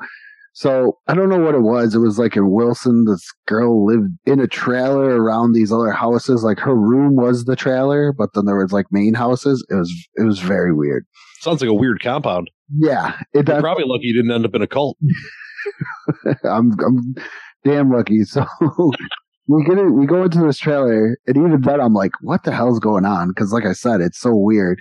[0.55, 1.95] So I don't know what it was.
[1.95, 6.43] It was like in Wilson, this girl lived in a trailer around these other houses.
[6.43, 9.65] Like her room was the trailer, but then there was like main houses.
[9.71, 11.07] It was it was very weird.
[11.41, 12.51] sounds like a weird compound.
[12.75, 14.97] Yeah, it You're probably lucky you didn't end up in a cult.
[16.45, 17.15] I'm I'm
[17.65, 18.25] damn lucky.
[18.25, 18.45] So
[19.49, 19.91] we get it.
[19.91, 23.29] We go into this trailer, and even then, I'm like, "What the hell's going on?"
[23.29, 24.81] Because, like I said, it's so weird.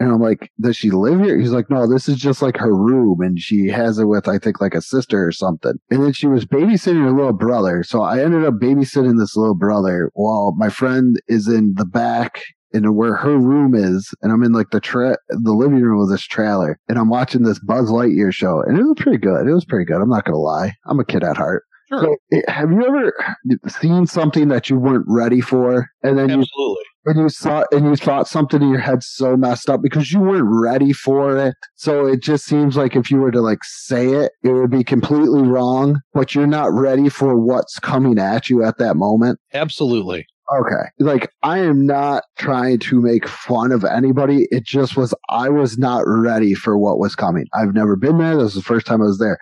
[0.00, 2.74] And I'm like, "Does she live here?" He's like, "No, this is just like her
[2.74, 6.12] room, and she has it with, I think, like a sister or something." And then
[6.12, 7.82] she was babysitting her little brother.
[7.84, 12.42] So I ended up babysitting this little brother while my friend is in the back.
[12.74, 16.08] And where her room is, and I'm in like the tra- the living room of
[16.08, 19.46] this trailer, and I'm watching this Buzz Lightyear show, and it was pretty good.
[19.46, 20.00] It was pretty good.
[20.00, 20.72] I'm not gonna lie.
[20.86, 21.62] I'm a kid at heart.
[21.88, 22.00] Sure.
[22.00, 23.12] So, eh, have you ever
[23.68, 26.44] seen something that you weren't ready for, and then you
[27.06, 30.20] and you saw and you thought something in your head so messed up because you
[30.20, 31.54] weren't ready for it?
[31.74, 34.84] So it just seems like if you were to like say it, it would be
[34.84, 39.38] completely wrong, but you're not ready for what's coming at you at that moment.
[39.52, 40.26] Absolutely.
[40.52, 40.88] Okay.
[40.98, 44.46] Like, I am not trying to make fun of anybody.
[44.50, 47.46] It just was, I was not ready for what was coming.
[47.54, 48.34] I've never been there.
[48.34, 49.38] This was the first time I was there.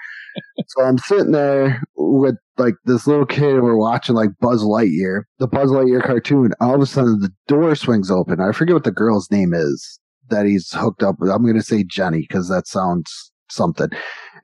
[0.68, 5.22] so I'm sitting there with like this little kid and we're watching like Buzz Lightyear,
[5.38, 6.52] the Buzz Lightyear cartoon.
[6.60, 8.40] All of a sudden the door swings open.
[8.40, 9.98] I forget what the girl's name is
[10.30, 11.30] that he's hooked up with.
[11.30, 13.88] I'm going to say Jenny because that sounds something.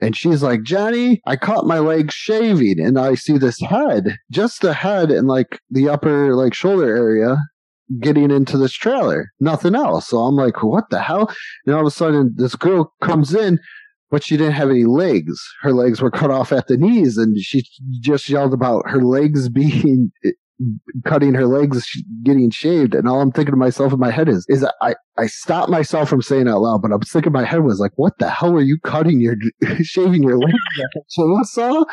[0.00, 4.62] And she's like, Johnny, I caught my leg shaving and I see this head, just
[4.62, 7.36] the head and like the upper like shoulder area
[8.00, 9.30] getting into this trailer.
[9.40, 10.08] Nothing else.
[10.08, 11.32] So I'm like, what the hell?
[11.66, 13.58] And all of a sudden this girl comes in,
[14.10, 15.36] but she didn't have any legs.
[15.62, 17.62] Her legs were cut off at the knees and she
[18.00, 20.10] just yelled about her legs being
[21.04, 21.88] cutting her legs,
[22.24, 25.26] getting shaved, and all I'm thinking to myself in my head is, is I, I
[25.26, 28.28] stopped myself from saying out loud, but I'm thinking my head was like, what the
[28.28, 29.36] hell are you cutting your,
[29.82, 30.58] shaving your legs
[31.18, 31.84] chainsaw?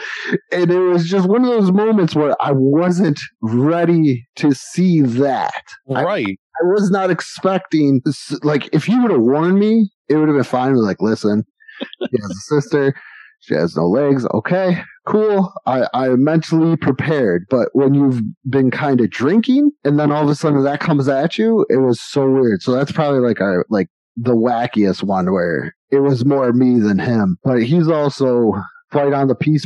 [0.51, 5.63] And it was just one of those moments where I wasn't ready to see that.
[5.87, 6.25] Right.
[6.27, 8.01] I, I was not expecting,
[8.41, 10.75] like, if you would have warned me, it would have been fine.
[10.75, 11.43] Like, listen,
[11.79, 12.95] she has a sister.
[13.45, 14.25] She has no legs.
[14.33, 15.53] Okay, cool.
[15.65, 17.45] I, I'm mentally prepared.
[17.49, 21.07] But when you've been kind of drinking and then all of a sudden that comes
[21.07, 22.61] at you, it was so weird.
[22.61, 26.97] So that's probably like a, like the wackiest one where it was more me than
[26.99, 27.37] him.
[27.43, 28.53] But he's also
[28.91, 29.65] fight on the peace.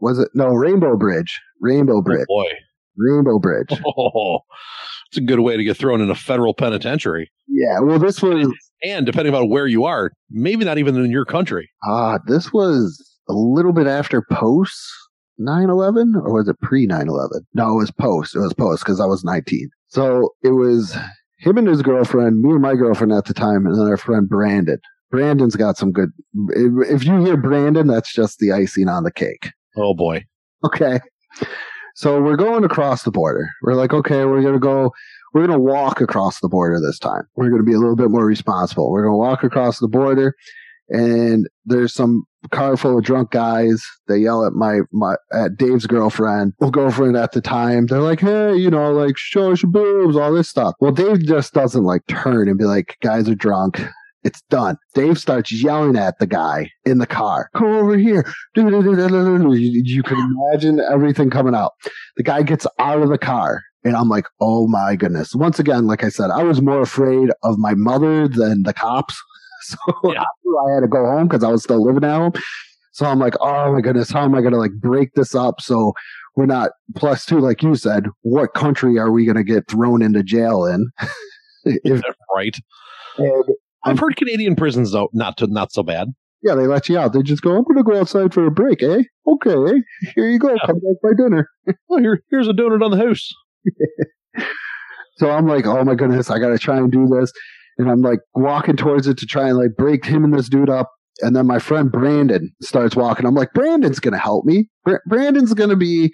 [0.00, 1.40] Was it no Rainbow Bridge?
[1.60, 2.26] Rainbow Bridge.
[2.30, 2.48] Oh boy.
[2.96, 3.70] Rainbow Bridge.
[3.86, 4.38] Oh,
[5.10, 7.30] it's a good way to get thrown in a federal penitentiary.
[7.48, 7.80] Yeah.
[7.80, 8.48] Well, this was,
[8.82, 11.68] And depending on where you are, maybe not even in your country.
[11.86, 14.78] ah, this was a little bit after post
[15.40, 17.40] 9-11 or was it pre 9-11?
[17.54, 18.34] No, it was post.
[18.34, 19.68] It was post because I was 19.
[19.88, 20.96] So it was
[21.38, 24.28] him and his girlfriend, me and my girlfriend at the time, and then our friend
[24.28, 24.78] Brandon.
[25.10, 26.10] Brandon's got some good.
[26.48, 29.50] If if you hear Brandon, that's just the icing on the cake.
[29.76, 30.24] Oh boy.
[30.64, 30.98] Okay.
[31.94, 33.48] So we're going across the border.
[33.62, 34.92] We're like, okay, we're going to go,
[35.32, 37.22] we're going to walk across the border this time.
[37.36, 38.90] We're going to be a little bit more responsible.
[38.90, 40.34] We're going to walk across the border
[40.88, 43.84] and there's some car full of drunk guys.
[44.08, 47.86] They yell at my, my, at Dave's girlfriend, well, girlfriend at the time.
[47.86, 50.74] They're like, Hey, you know, like show us your boobs, all this stuff.
[50.80, 53.80] Well, Dave just doesn't like turn and be like, guys are drunk.
[54.24, 54.76] It's done.
[54.92, 57.48] Dave starts yelling at the guy in the car.
[57.54, 58.26] Come over here.
[58.56, 61.74] You, you can imagine everything coming out.
[62.16, 63.62] The guy gets out of the car.
[63.84, 65.32] And I'm like, oh my goodness.
[65.32, 69.16] Once again, like I said, I was more afraid of my mother than the cops.
[69.62, 70.22] So Yeah.
[70.22, 72.32] I had to go home because I was still living at home.
[72.92, 75.60] So I'm like, oh my goodness, how am I going to like break this up?
[75.60, 75.92] So
[76.34, 80.02] we're not plus two, like you said, what country are we going to get thrown
[80.02, 80.88] into jail in?
[81.64, 82.02] if,
[82.34, 82.56] Right.
[83.18, 83.44] and
[83.84, 86.08] I've heard Canadian prisons though not to, not so bad.
[86.42, 87.12] Yeah, they let you out.
[87.12, 89.02] They just go, I'm going to go outside for a break, eh?
[89.26, 89.82] Okay,
[90.14, 90.54] here you go.
[90.66, 91.48] Come back by dinner.
[91.90, 93.32] Oh, here, here's a donut on the house.
[95.16, 97.32] So I'm like, oh my goodness, I got to try and do this.
[97.78, 100.70] And I'm like walking towards it to try and like break him and this dude
[100.70, 100.90] up.
[101.20, 103.26] And then my friend Brandon starts walking.
[103.26, 104.68] I'm like, Brandon's going to help me.
[104.84, 106.12] Br- Brandon's going to be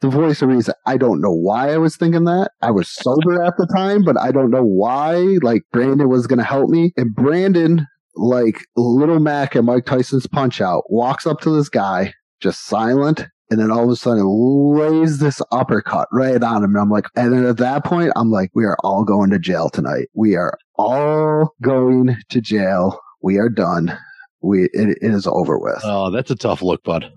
[0.00, 0.74] the voice of reason.
[0.86, 2.52] I don't know why I was thinking that.
[2.62, 5.16] I was sober at the time, but I don't know why.
[5.42, 6.92] Like Brandon was going to help me.
[6.96, 12.12] And Brandon, like Little Mac and Mike Tyson's punch out, walks up to this guy,
[12.40, 13.26] just silent.
[13.50, 16.70] And then all of a sudden lays this uppercut right on him.
[16.70, 19.38] And I'm like, and then at that point, I'm like, we are all going to
[19.38, 20.08] jail tonight.
[20.14, 23.00] We are all going to jail.
[23.22, 23.96] We are done.
[24.42, 25.80] We, it, it is over with.
[25.84, 27.10] Oh, that's a tough look, bud.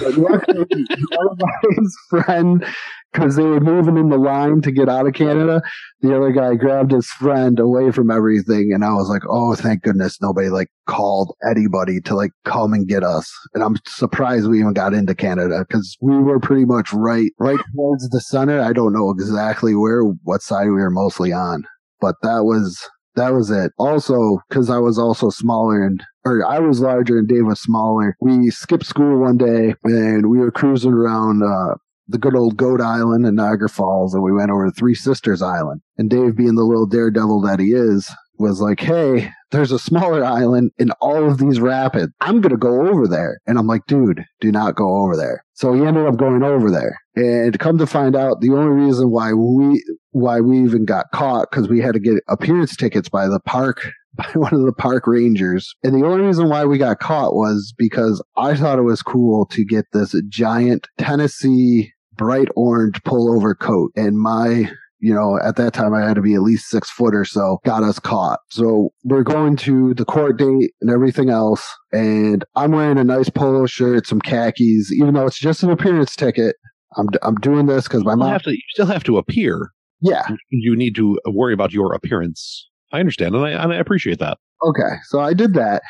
[0.00, 2.66] But luckily, one of my friend,
[3.14, 5.62] because they were moving in the line to get out of Canada,
[6.00, 9.82] the other guy grabbed his friend away from everything, and I was like, "Oh, thank
[9.82, 14.60] goodness nobody like called anybody to like come and get us." And I'm surprised we
[14.60, 18.60] even got into Canada because we were pretty much right, right towards the center.
[18.60, 21.64] I don't know exactly where, what side we were mostly on,
[22.00, 22.84] but that was
[23.16, 23.72] that was it.
[23.78, 28.16] Also, because I was also smaller and or I was larger and Dave was smaller.
[28.20, 31.74] We skipped school one day and we were cruising around uh,
[32.08, 35.42] the good old Goat Island in Niagara Falls, and we went over to Three Sisters
[35.42, 35.80] Island.
[35.96, 40.24] And Dave, being the little daredevil that he is, was like, "Hey, there's a smaller
[40.24, 42.12] island in all of these rapids.
[42.20, 45.72] I'm gonna go over there." And I'm like, "Dude, do not go over there." So
[45.72, 46.98] he ended up going over there.
[47.16, 51.50] And come to find out, the only reason why we why we even got caught
[51.50, 55.06] because we had to get appearance tickets by the park by one of the park
[55.06, 55.74] rangers.
[55.82, 59.46] And the only reason why we got caught was because I thought it was cool
[59.46, 63.92] to get this giant Tennessee bright orange pullover coat.
[63.96, 67.14] And my, you know, at that time I had to be at least six foot
[67.14, 68.40] or so, got us caught.
[68.50, 71.66] So we're going to the court date and everything else.
[71.92, 76.16] And I'm wearing a nice polo shirt, some khakis, even though it's just an appearance
[76.16, 76.56] ticket.
[76.96, 79.70] I'm, I'm doing this because my mom have to, you still have to appear.
[80.00, 80.26] Yeah.
[80.50, 82.68] You need to worry about your appearance.
[82.92, 84.38] I understand, and I, and I appreciate that.
[84.62, 84.96] Okay.
[85.06, 85.82] So I did that.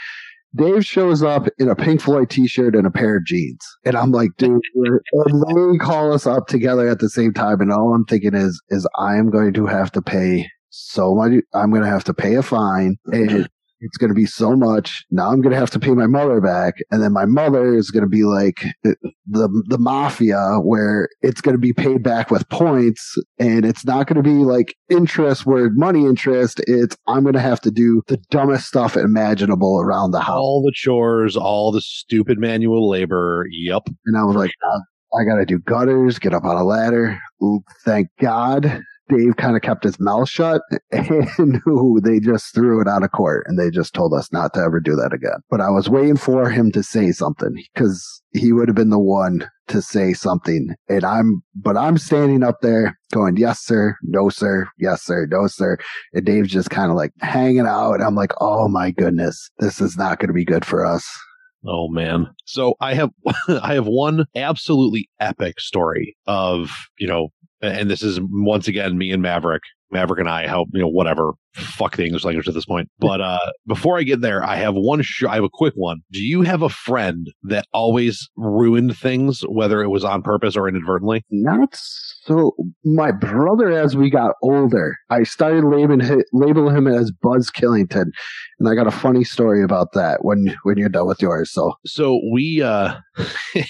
[0.54, 3.60] Dave shows up in a Pink Floyd t-shirt and a pair of jeans.
[3.84, 7.60] And I'm like, dude, they call us up together at the same time.
[7.60, 11.32] And all I'm thinking is, is I am going to have to pay so much.
[11.54, 13.48] I'm going to have to pay a fine and
[13.84, 15.04] it's going to be so much.
[15.10, 16.74] Now I'm going to have to pay my mother back.
[16.90, 21.54] And then my mother is going to be like the, the mafia where it's going
[21.54, 25.70] to be paid back with points and it's not going to be like interest where
[25.70, 26.60] money interest.
[26.66, 30.38] It's, I'm going to have to do the dumbest stuff imaginable around the house.
[30.38, 33.46] All the chores, all the stupid manual labor.
[33.50, 33.88] Yep.
[34.06, 34.80] And I was like, "Uh,
[35.18, 37.20] I got to do gutters, get up on a ladder.
[37.42, 42.80] Ooh, Thank God Dave kind of kept his mouth shut and ooh, they just threw
[42.80, 45.40] it out of court and they just told us not to ever do that again.
[45.50, 48.98] But I was waiting for him to say something because he would have been the
[48.98, 50.74] one to say something.
[50.88, 53.96] And I'm, but I'm standing up there going, yes, sir.
[54.02, 54.68] No, sir.
[54.78, 55.26] Yes, sir.
[55.30, 55.78] No, sir.
[56.12, 58.00] And Dave's just kind of like hanging out.
[58.00, 61.06] I'm like, oh my goodness, this is not going to be good for us.
[61.66, 62.26] Oh man.
[62.44, 63.10] So I have
[63.48, 67.28] I have one absolutely epic story of, you know,
[67.64, 69.62] and this is once again me and Maverick.
[69.90, 71.32] Maverick and I help, you know, whatever.
[71.54, 72.88] Fuck the English language at this point.
[72.98, 76.00] But uh before I get there, I have one sh- I have a quick one.
[76.10, 80.68] Do you have a friend that always ruined things, whether it was on purpose or
[80.68, 81.24] inadvertently?
[81.30, 82.52] Not so.
[82.84, 88.10] My brother, as we got older, I started labeling labeling him as Buzz Killington,
[88.58, 91.50] and I got a funny story about that when when you're done with yours.
[91.52, 92.96] So so we uh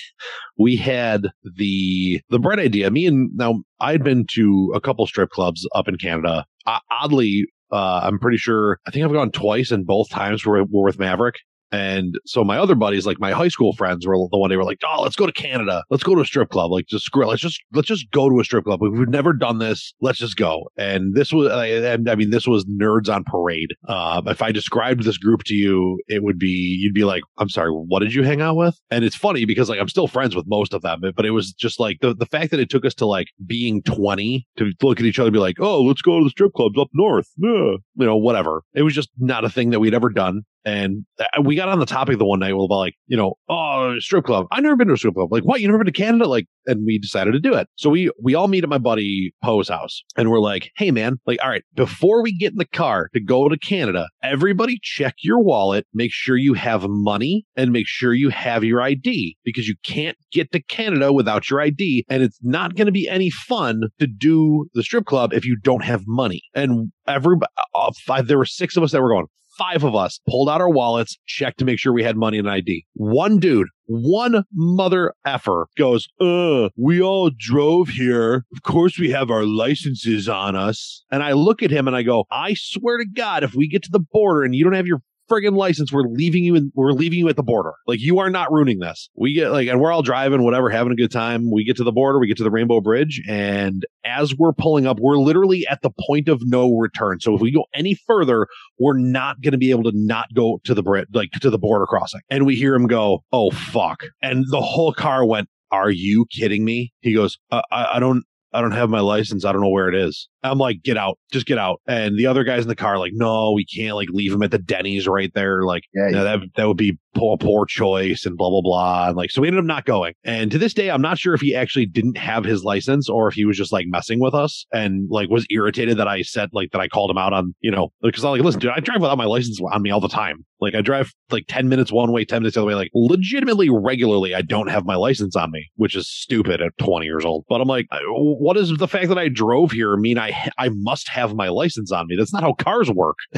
[0.59, 5.31] we had the the bright idea me and now i'd been to a couple strip
[5.31, 9.71] clubs up in canada uh, oddly uh i'm pretty sure i think i've gone twice
[9.71, 11.37] and both times were, were with maverick
[11.73, 14.65] and so my other buddies, like my high school friends, were the one they were
[14.65, 15.85] like, "Oh, let's go to Canada.
[15.91, 16.71] Let's go to a strip club.
[16.71, 17.25] Like, just screw.
[17.25, 17.27] it.
[17.27, 18.81] Let's just let's just go to a strip club.
[18.81, 19.95] We've never done this.
[20.01, 23.71] Let's just go." And this was, I, I mean, this was nerds on parade.
[23.89, 27.49] Um, if I described this group to you, it would be you'd be like, "I'm
[27.49, 30.37] sorry, what did you hang out with?" And it's funny because like I'm still friends
[30.37, 32.85] with most of them, but it was just like the the fact that it took
[32.85, 36.03] us to like being 20 to look at each other and be like, "Oh, let's
[36.03, 37.77] go to the strip clubs up north." Yeah.
[37.97, 38.63] You know, whatever.
[38.75, 40.43] It was just not a thing that we'd ever done.
[40.65, 43.35] And uh, we got on the topic the one night we'll about like, you know,
[43.49, 44.47] oh, strip club.
[44.51, 45.33] I've never been to a strip club.
[45.33, 45.61] Like, what?
[45.61, 46.27] You never been to Canada?
[46.27, 47.69] Like, and we decided to do it.
[47.77, 51.17] So we we all meet at my buddy Poe's house, and we're like, hey man,
[51.27, 55.15] like, all right, before we get in the car to go to Canada, everybody check
[55.23, 59.69] your wallet, make sure you have money, and make sure you have your ID because
[59.69, 63.31] you can't get to Canada without your ID, and it's not going to be any
[63.31, 66.43] fun to do the strip club if you don't have money.
[66.55, 69.27] And everybody, uh, five, there were six of us that were going
[69.57, 72.49] five of us pulled out our wallets, checked to make sure we had money and
[72.49, 72.87] ID.
[72.95, 78.45] One dude, one mother effer goes, uh, we all drove here.
[78.55, 81.05] Of course we have our licenses on us.
[81.11, 83.83] And I look at him and I go, I swear to God, if we get
[83.85, 86.93] to the border and you don't have your friggin' license, we're leaving you in, we're
[86.93, 87.73] leaving you at the border.
[87.87, 89.09] Like you are not ruining this.
[89.17, 91.51] We get like, and we're all driving, whatever, having a good time.
[91.51, 94.87] We get to the border, we get to the Rainbow Bridge, and as we're pulling
[94.87, 97.21] up, we're literally at the point of no return.
[97.21, 98.47] So if we go any further,
[98.79, 101.59] we're not going to be able to not go to the bridge, like to the
[101.59, 102.21] border crossing.
[102.31, 105.49] And we hear him go, "Oh fuck!" And the whole car went.
[105.73, 106.93] Are you kidding me?
[107.01, 108.23] He goes, uh, I, I don't,
[108.55, 109.45] I don't have my license.
[109.45, 110.29] I don't know where it is.
[110.45, 111.81] I'm like, get out, just get out.
[111.89, 114.53] And the other guys in the car, like, no, we can't like leave him at
[114.53, 115.65] the Denny's right there.
[115.65, 119.09] Like, Yeah, no, that that would be poor, poor choice and blah blah blah.
[119.09, 120.15] And like, so we ended up not going.
[120.25, 123.29] And to this day, I'm not sure if he actually didn't have his license or
[123.29, 126.51] if he was just like messing with us and like was irritated that I said
[126.53, 128.81] like that I called him out on, you know, because I'm like, listen, dude, I
[128.81, 130.45] drive without my license on me all the time.
[130.65, 132.75] Like I drive like 10 minutes one way, 10 minutes the other way.
[132.75, 137.05] Like legitimately regularly, I don't have my license on me, which is stupid at 20
[137.05, 137.45] years old.
[137.49, 140.71] But I'm like, uh, what does the fact that I drove here mean I I
[140.73, 142.17] must have my license on me?
[142.17, 143.17] That's not how cars work.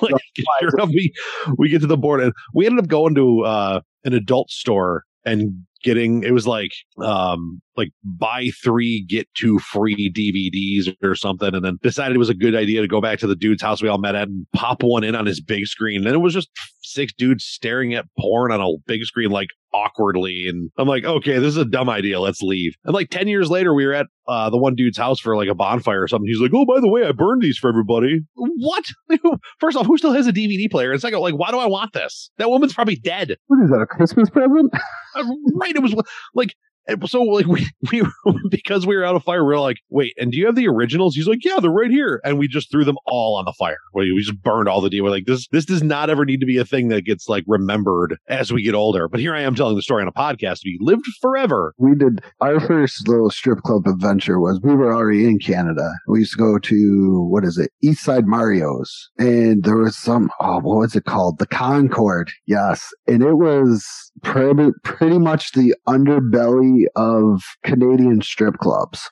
[0.00, 0.14] like
[0.60, 1.12] sure enough, we
[1.56, 5.04] we get to the board and we ended up going to uh an adult store
[5.24, 11.54] and getting it was like um like buy three get two free DVDs or something
[11.54, 13.82] and then decided it was a good idea to go back to the dude's house
[13.82, 16.34] we all met at and pop one in on his big screen then it was
[16.34, 16.50] just
[16.82, 21.38] six dudes staring at porn on a big screen like awkwardly and I'm like okay
[21.38, 24.06] this is a dumb idea let's leave and like 10 years later we were at
[24.26, 26.80] uh the one dude's house for like a bonfire or something he's like oh by
[26.80, 28.84] the way I burned these for everybody what
[29.60, 31.92] first off who still has a DVD player and second like why do I want
[31.92, 33.80] this that woman's probably dead what is that?
[33.80, 34.72] A Christmas present?
[35.16, 35.24] uh,
[35.54, 35.74] right.
[35.74, 35.94] It was
[36.34, 36.54] like,
[36.88, 38.02] And so like we we
[38.50, 40.68] because we were out of fire, we are like, wait, and do you have the
[40.68, 41.14] originals?
[41.14, 43.78] He's like, yeah, they're right here, and we just threw them all on the fire.
[43.94, 45.04] We, we just burned all the deal.
[45.04, 47.44] We're like, this this does not ever need to be a thing that gets like
[47.46, 49.08] remembered as we get older.
[49.08, 50.60] But here I am telling the story on a podcast.
[50.64, 51.74] We lived forever.
[51.78, 55.90] We did our first little strip club adventure was we were already in Canada.
[56.06, 60.30] We used to go to what is it, East Side Mario's, and there was some
[60.40, 63.86] oh what was it called, the Concord, yes, and it was
[64.22, 69.10] pretty pretty much the underbelly of Canadian strip clubs.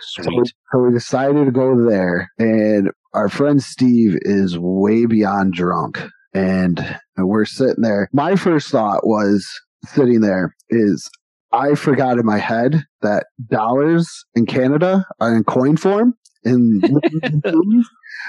[0.00, 6.00] So, so we decided to go there, and our friend Steve is way beyond drunk,
[6.32, 8.08] and we're sitting there.
[8.12, 9.46] My first thought was
[9.86, 11.08] sitting there is
[11.52, 16.14] I forgot in my head that dollars in Canada are in coin form.
[16.44, 16.80] In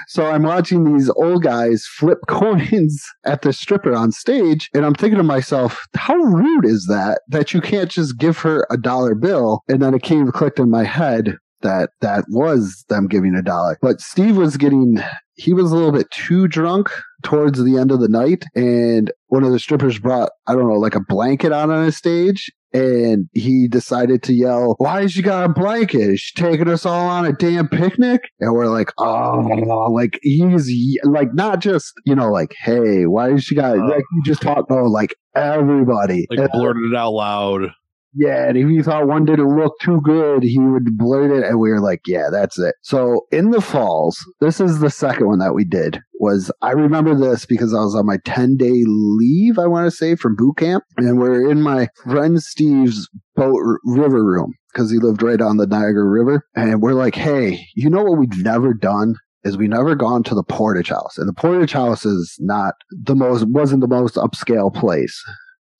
[0.08, 4.94] so I'm watching these old guys flip coins at the stripper on stage, and I'm
[4.94, 7.22] thinking to myself, how rude is that?
[7.28, 10.70] That you can't just give her a dollar bill, and then it came clicked in
[10.70, 13.78] my head that that was them giving a dollar.
[13.80, 14.98] But Steve was getting
[15.34, 16.90] he was a little bit too drunk
[17.22, 20.78] towards the end of the night and one of the strippers brought I don't know
[20.78, 25.22] like a blanket out on his stage and he decided to yell, Why has she
[25.22, 26.10] got a blanket?
[26.10, 28.22] Is she taking us all on a damn picnic?
[28.40, 30.70] And we're like, Oh, like he's
[31.04, 34.42] like, not just, you know, like, Hey, why has she got, uh, like, you just
[34.42, 36.26] talk, no, like everybody.
[36.30, 37.70] Like blurted it out loud.
[38.14, 41.58] Yeah, and if he thought one didn't look too good, he would blurt it, and
[41.58, 45.38] we were like, "Yeah, that's it." So in the falls, this is the second one
[45.38, 46.00] that we did.
[46.20, 49.96] Was I remember this because I was on my ten day leave, I want to
[49.96, 54.90] say, from boot camp, and we're in my friend Steve's boat r- river room because
[54.90, 58.44] he lived right on the Niagara River, and we're like, "Hey, you know what we've
[58.44, 62.36] never done?" Is we never gone to the Portage House, and the Portage House is
[62.40, 65.18] not the most wasn't the most upscale place.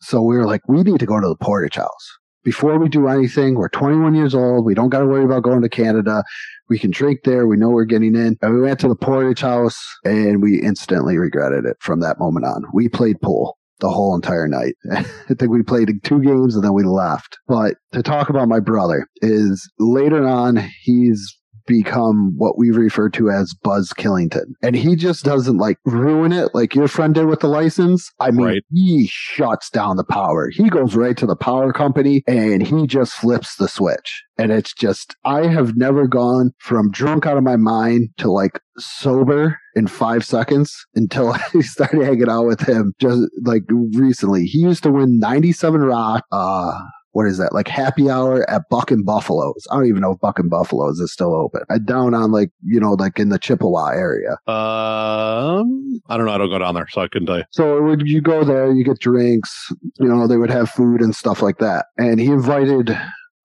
[0.01, 3.09] So we were like, we need to go to the Portage House before we do
[3.09, 3.55] anything.
[3.55, 4.65] We're 21 years old.
[4.65, 6.25] We don't got to worry about going to Canada.
[6.69, 7.47] We can drink there.
[7.47, 8.37] We know we're getting in.
[8.43, 12.47] And we went to the Portage House and we instantly regretted it from that moment
[12.47, 12.65] on.
[12.73, 14.77] We played pool the whole entire night.
[14.93, 15.03] I
[15.35, 17.39] think we played two games and then we left.
[17.47, 21.39] But to talk about my brother is later on, he's
[21.73, 24.55] become what we refer to as Buzz Killington.
[24.63, 28.11] And he just doesn't like ruin it like your friend did with the license.
[28.21, 28.63] I mean, Right.
[28.73, 30.51] he shuts down the power.
[30.51, 34.23] He goes right to the power company and he just flips the switch.
[34.39, 38.59] And it's just, I have never gone from drunk out of my mind to like
[38.79, 44.45] sober in five seconds until I started hanging out with him just like recently.
[44.45, 46.79] He used to win 97 Rock, uh,
[47.13, 47.53] what is that?
[47.53, 49.67] Like happy hour at Buck and Buffaloes.
[49.71, 51.63] I don't even know if Buck and Buffaloes is still open.
[51.69, 54.33] Uh, down on like, you know, like in the Chippewa area.
[54.47, 56.33] Um, I don't know.
[56.33, 57.45] I don't go down there, so I couldn't tell you.
[57.51, 61.15] So when you go there, you get drinks, you know, they would have food and
[61.15, 61.87] stuff like that.
[61.99, 62.99] And he invited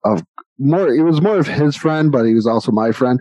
[0.05, 0.23] of
[0.57, 3.19] more, it was more of his friend, but he was also my friend,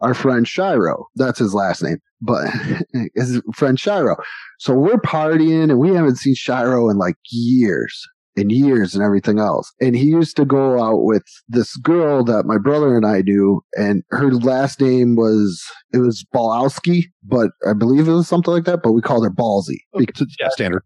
[0.00, 1.06] our friend Shiro.
[1.14, 2.48] That's his last name, but
[3.14, 4.16] his friend Shiro.
[4.58, 8.04] So we're partying and we haven't seen Shiro in like years
[8.36, 9.72] and years and everything else.
[9.80, 13.62] And he used to go out with this girl that my brother and I knew,
[13.74, 15.62] and her last name was
[15.92, 18.82] it was Balowski, but I believe it was something like that.
[18.82, 19.78] But we called her Ballsy.
[19.96, 20.82] Because Yeah, standard.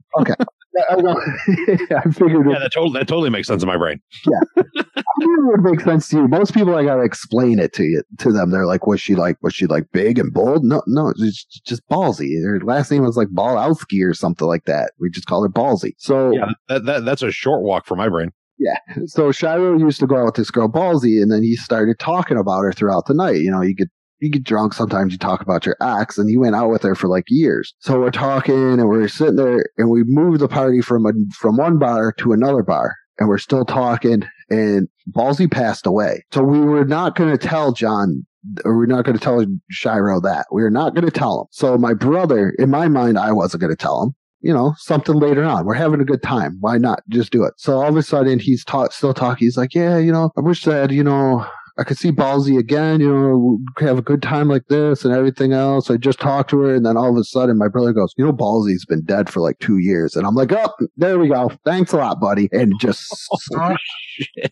[0.90, 1.18] I, don't-
[1.92, 4.00] I figured Yeah, it, that totally that totally makes sense in my brain.
[4.26, 6.28] Yeah, it would make sense to you.
[6.28, 8.50] Most people, I gotta explain it to you to them.
[8.50, 9.36] They're like, "Was she like?
[9.42, 12.42] Was she like big and bold?" No, no, it's just Ballsy.
[12.44, 14.92] Her last name was like Balowski or something like that.
[15.00, 15.92] We just call her Ballsy.
[15.98, 18.30] So Yeah, that, that that's a short walk for my brain.
[18.60, 18.76] Yeah.
[19.06, 22.36] So Shiro used to go out with this girl Ballsy, and then he started talking
[22.36, 23.36] about her throughout the night.
[23.36, 23.88] You know, you get
[24.20, 24.74] you get drunk.
[24.74, 27.74] Sometimes you talk about your ex, and he went out with her for like years.
[27.80, 31.56] So we're talking, and we're sitting there, and we moved the party from a, from
[31.56, 34.24] one bar to another bar, and we're still talking.
[34.50, 38.24] And Ballsy passed away, so we were not going to tell John.
[38.64, 40.46] Or we're not going to tell Shiro that.
[40.50, 41.46] We are not going to tell him.
[41.50, 45.16] So my brother, in my mind, I wasn't going to tell him you know, something
[45.16, 45.66] later on.
[45.66, 46.58] We're having a good time.
[46.60, 47.54] Why not just do it?
[47.56, 49.46] So all of a sudden he's ta- still talking.
[49.46, 51.44] He's like, yeah, you know, I wish that, you know,
[51.78, 55.52] I could see Ballsy again, you know, have a good time like this and everything
[55.52, 55.90] else.
[55.90, 56.74] I just talked to her.
[56.74, 59.40] And then all of a sudden my brother goes, you know, Ballsy's been dead for
[59.40, 60.16] like two years.
[60.16, 61.52] And I'm like, oh, there we go.
[61.64, 62.48] Thanks a lot, buddy.
[62.50, 63.14] And just
[63.54, 63.76] oh,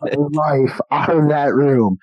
[0.03, 1.99] my life out of that room.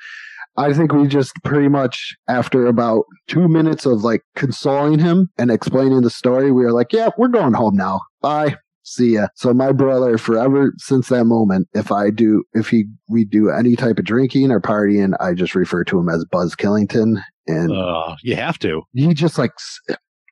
[0.58, 5.50] I think we just pretty much, after about two minutes of like consoling him and
[5.50, 8.02] explaining the story, we were like, yeah, we're going home now.
[8.22, 8.58] Bye.
[8.84, 9.28] See ya.
[9.36, 13.76] So my brother, forever since that moment, if I do, if he, we do any
[13.76, 17.22] type of drinking or partying, I just refer to him as Buzz Killington.
[17.48, 18.84] And Uh, you have to.
[18.94, 19.52] he just like,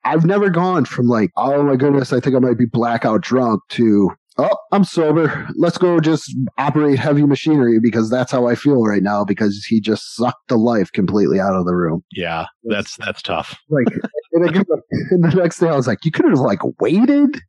[0.03, 3.61] I've never gone from like, oh my goodness, I think I might be blackout drunk
[3.69, 5.47] to oh, I'm sober.
[5.55, 9.79] Let's go just operate heavy machinery because that's how I feel right now because he
[9.81, 12.03] just sucked the life completely out of the room.
[12.11, 13.59] Yeah, that's that's tough.
[13.69, 13.87] Like,
[14.33, 14.53] and, I,
[15.11, 17.39] and the next day I was like, you could have like waited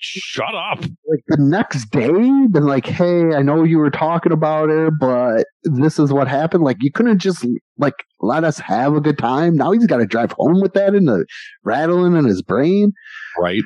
[0.00, 0.80] Shut up.
[0.80, 2.08] like the next day,
[2.50, 6.64] been like, hey, I know you were talking about it, but this is what happened.
[6.64, 7.46] Like, you couldn't just
[7.78, 9.56] like let us have a good time.
[9.56, 11.24] Now he's got to drive home with that in the
[11.64, 12.92] rattling in his brain.
[13.38, 13.62] Right.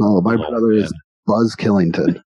[0.00, 0.92] Oh, my Oh, brother is
[1.26, 2.22] Buzz Killington.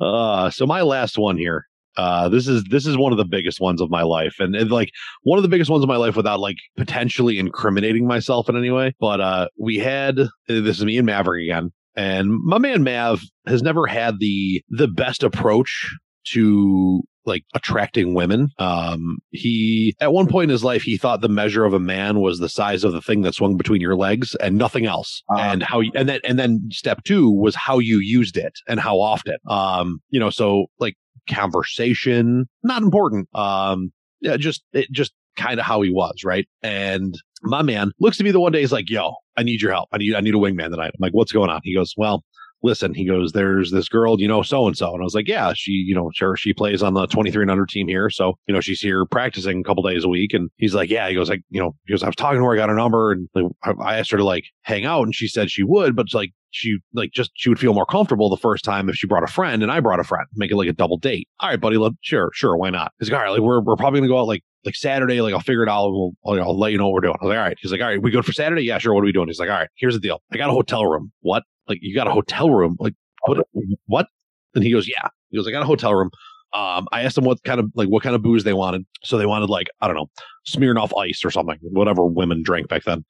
[0.00, 1.64] Uh, so my last one here.
[1.98, 4.70] Uh, this is this is one of the biggest ones of my life, and, and
[4.70, 4.92] like
[5.24, 8.70] one of the biggest ones of my life without like potentially incriminating myself in any
[8.70, 8.94] way.
[9.00, 13.62] But uh, we had this is me and Maverick again, and my man Mav has
[13.62, 15.92] never had the the best approach
[16.28, 18.50] to like attracting women.
[18.58, 22.20] Um, he at one point in his life he thought the measure of a man
[22.20, 25.22] was the size of the thing that swung between your legs and nothing else.
[25.30, 25.50] Ah.
[25.50, 29.00] and how and then and then step two was how you used it and how
[29.00, 29.36] often.
[29.48, 30.94] Um, you know, so like
[31.28, 33.28] conversation not important.
[33.34, 36.46] Um, yeah, just it just kind of how he was, right?
[36.62, 39.72] And my man looks to me the one day he's like, "Yo, I need your
[39.72, 39.88] help.
[39.92, 42.24] I need I need a wingman tonight." I'm like, "What's going on?" He goes, "Well."
[42.60, 44.92] Listen, he goes, there's this girl, you know, so and so.
[44.92, 47.52] And I was like, yeah, she, you know, sure, she plays on the 23 and
[47.52, 48.10] under team here.
[48.10, 50.34] So, you know, she's here practicing a couple days a week.
[50.34, 52.44] And he's like, yeah, he goes, like, you know, he goes, I was talking to
[52.44, 53.12] her, I got her number.
[53.12, 53.28] And
[53.62, 55.04] I I asked her to like hang out.
[55.04, 57.86] And she said she would, but it's like, she like just she would feel more
[57.86, 60.50] comfortable the first time if she brought a friend and I brought a friend, make
[60.50, 61.28] it like a double date.
[61.40, 62.92] All right, buddy, let, sure, sure, why not?
[62.98, 65.34] He's like, all right, like we're we're probably gonna go out like like Saturday, like
[65.34, 65.90] I'll figure it out.
[65.90, 67.16] We'll I'll, I'll let you know what we're doing.
[67.20, 67.56] I was like, all right.
[67.60, 68.62] He's like, all right, we good for Saturday?
[68.62, 68.94] Yeah, sure.
[68.94, 69.28] What are we doing?
[69.28, 70.22] He's like, all right, here's the deal.
[70.32, 71.12] I got a hotel room.
[71.20, 71.44] What?
[71.68, 72.76] Like you got a hotel room?
[72.78, 72.94] Like
[73.26, 73.46] what?
[73.86, 74.06] What?
[74.54, 75.08] And he goes, yeah.
[75.30, 76.10] He goes, I got a hotel room.
[76.54, 78.86] Um, I asked them what kind of like what kind of booze they wanted.
[79.04, 80.10] So they wanted like I don't know,
[80.48, 83.04] Smirnoff Ice or something, whatever women drank back then.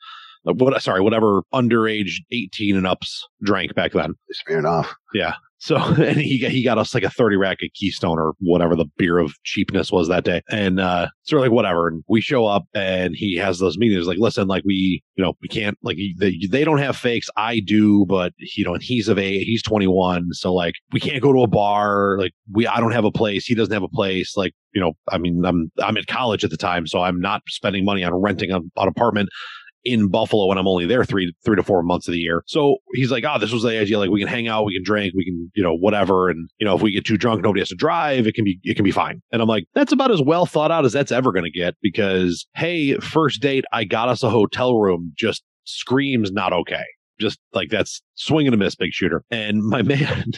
[0.45, 0.81] What?
[0.83, 4.15] Sorry, whatever underage eighteen and ups drank back then.
[4.31, 4.95] Smearing off.
[5.15, 5.35] Yeah.
[5.59, 8.77] So and he got, he got us like a 30 rack of Keystone or whatever
[8.77, 10.43] the beer of cheapness was that day.
[10.51, 11.89] And uh so we're like whatever.
[11.89, 15.35] And we show up and he has those meetings like, listen, like we, you know,
[15.43, 17.29] we can't like they, they don't have fakes.
[17.37, 20.29] I do, but you know, and he's of age, he's 21.
[20.33, 22.17] So like we can't go to a bar.
[22.19, 23.45] Like we I don't have a place.
[23.45, 24.37] He doesn't have a place.
[24.37, 27.43] Like, you know, I mean, I'm I'm at college at the time, so I'm not
[27.49, 29.29] spending money on renting a, an apartment
[29.89, 32.43] in Buffalo when I'm only there three three to four months of the year.
[32.47, 33.99] So he's like, oh, this was the idea.
[33.99, 36.29] Like we can hang out, we can drink, we can, you know, whatever.
[36.29, 38.27] And you know, if we get too drunk, nobody has to drive.
[38.27, 39.23] It can be it can be fine.
[39.33, 41.75] And I'm like, that's about as well thought out as that's ever going to get
[41.83, 45.13] because hey, first date, I got us a hotel room.
[45.17, 46.85] Just screams not okay.
[47.21, 49.25] Just like that's swing and a miss, big shooter.
[49.31, 50.33] And my man.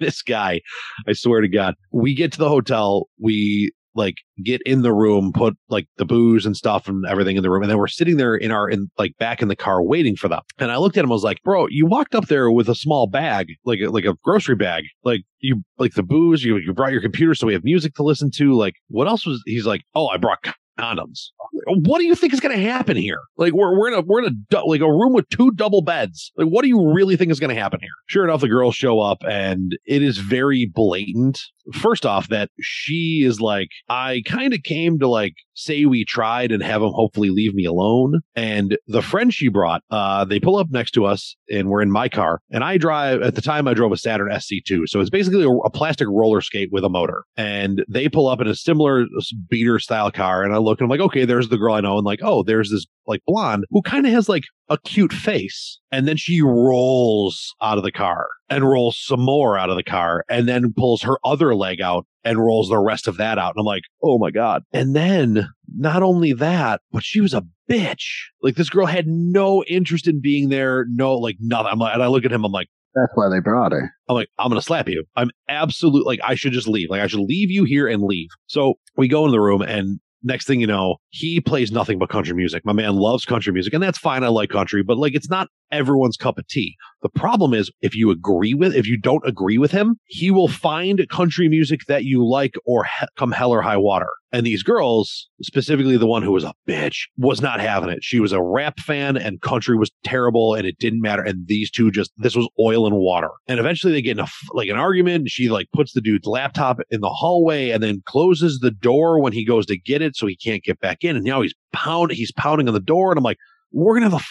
[0.00, 0.60] this guy,
[1.08, 5.32] I swear to God, we get to the hotel, we like get in the room,
[5.32, 8.16] put like the booze and stuff and everything in the room, and then we're sitting
[8.16, 10.40] there in our in like back in the car waiting for them.
[10.58, 12.74] And I looked at him, I was like, "Bro, you walked up there with a
[12.74, 16.72] small bag, like a, like a grocery bag, like you like the booze, you you
[16.72, 18.54] brought your computer, so we have music to listen to.
[18.54, 20.38] Like, what else was?" He's like, "Oh, I brought."
[20.78, 21.30] Condoms.
[21.66, 23.20] What do you think is going to happen here?
[23.38, 26.32] Like we're we're in a we're in a like a room with two double beds.
[26.36, 27.88] Like what do you really think is going to happen here?
[28.06, 31.40] Sure enough, the girls show up and it is very blatant
[31.72, 36.52] first off that she is like i kind of came to like say we tried
[36.52, 38.20] and have him hopefully leave me alone.
[38.34, 41.90] And the friend she brought uh they pull up next to us and we're in
[41.90, 42.40] my car.
[42.50, 45.50] And i drive at the time i drove a saturn sc2 so it's basically a,
[45.50, 47.24] a plastic roller skate with a motor.
[47.36, 49.06] And they pull up in a similar
[49.48, 51.96] beater style car and i look and i'm like okay there's the girl i know.
[51.96, 55.78] And like oh there's this like blonde who kind of has like a cute face
[55.92, 59.82] and then she rolls out of the car and rolls some more out of the
[59.82, 63.54] car and then pulls her other leg out and rolls the rest of that out.
[63.54, 64.62] And I'm like, oh my God.
[64.72, 68.04] And then not only that, but she was a bitch.
[68.42, 70.86] Like this girl had no interest in being there.
[70.88, 71.70] No, like nothing.
[71.72, 73.92] I'm like, and I look at him, I'm like, That's why they brought her.
[74.08, 75.04] I'm like, I'm gonna slap you.
[75.14, 76.90] I'm absolute like I should just leave.
[76.90, 78.28] Like I should leave you here and leave.
[78.46, 82.10] So we go in the room and next thing you know, he plays nothing but
[82.10, 82.64] country music.
[82.66, 84.24] My man loves country music, and that's fine.
[84.24, 86.76] I like country, but like it's not everyone's cup of tea.
[87.02, 90.48] The problem is if you agree with if you don't agree with him, he will
[90.48, 94.08] find country music that you like or he- come hell or high water.
[94.32, 98.00] And these girls, specifically the one who was a bitch, was not having it.
[98.02, 101.22] She was a rap fan and country was terrible and it didn't matter.
[101.22, 103.30] And these two just, this was oil and water.
[103.46, 105.16] And eventually they get in a, like an argument.
[105.16, 109.20] And she like puts the dude's laptop in the hallway and then closes the door
[109.20, 111.16] when he goes to get it so he can't get back in.
[111.16, 113.12] And now he's pound, he's pounding on the door.
[113.12, 113.38] And I'm like,
[113.72, 114.24] we're going to have a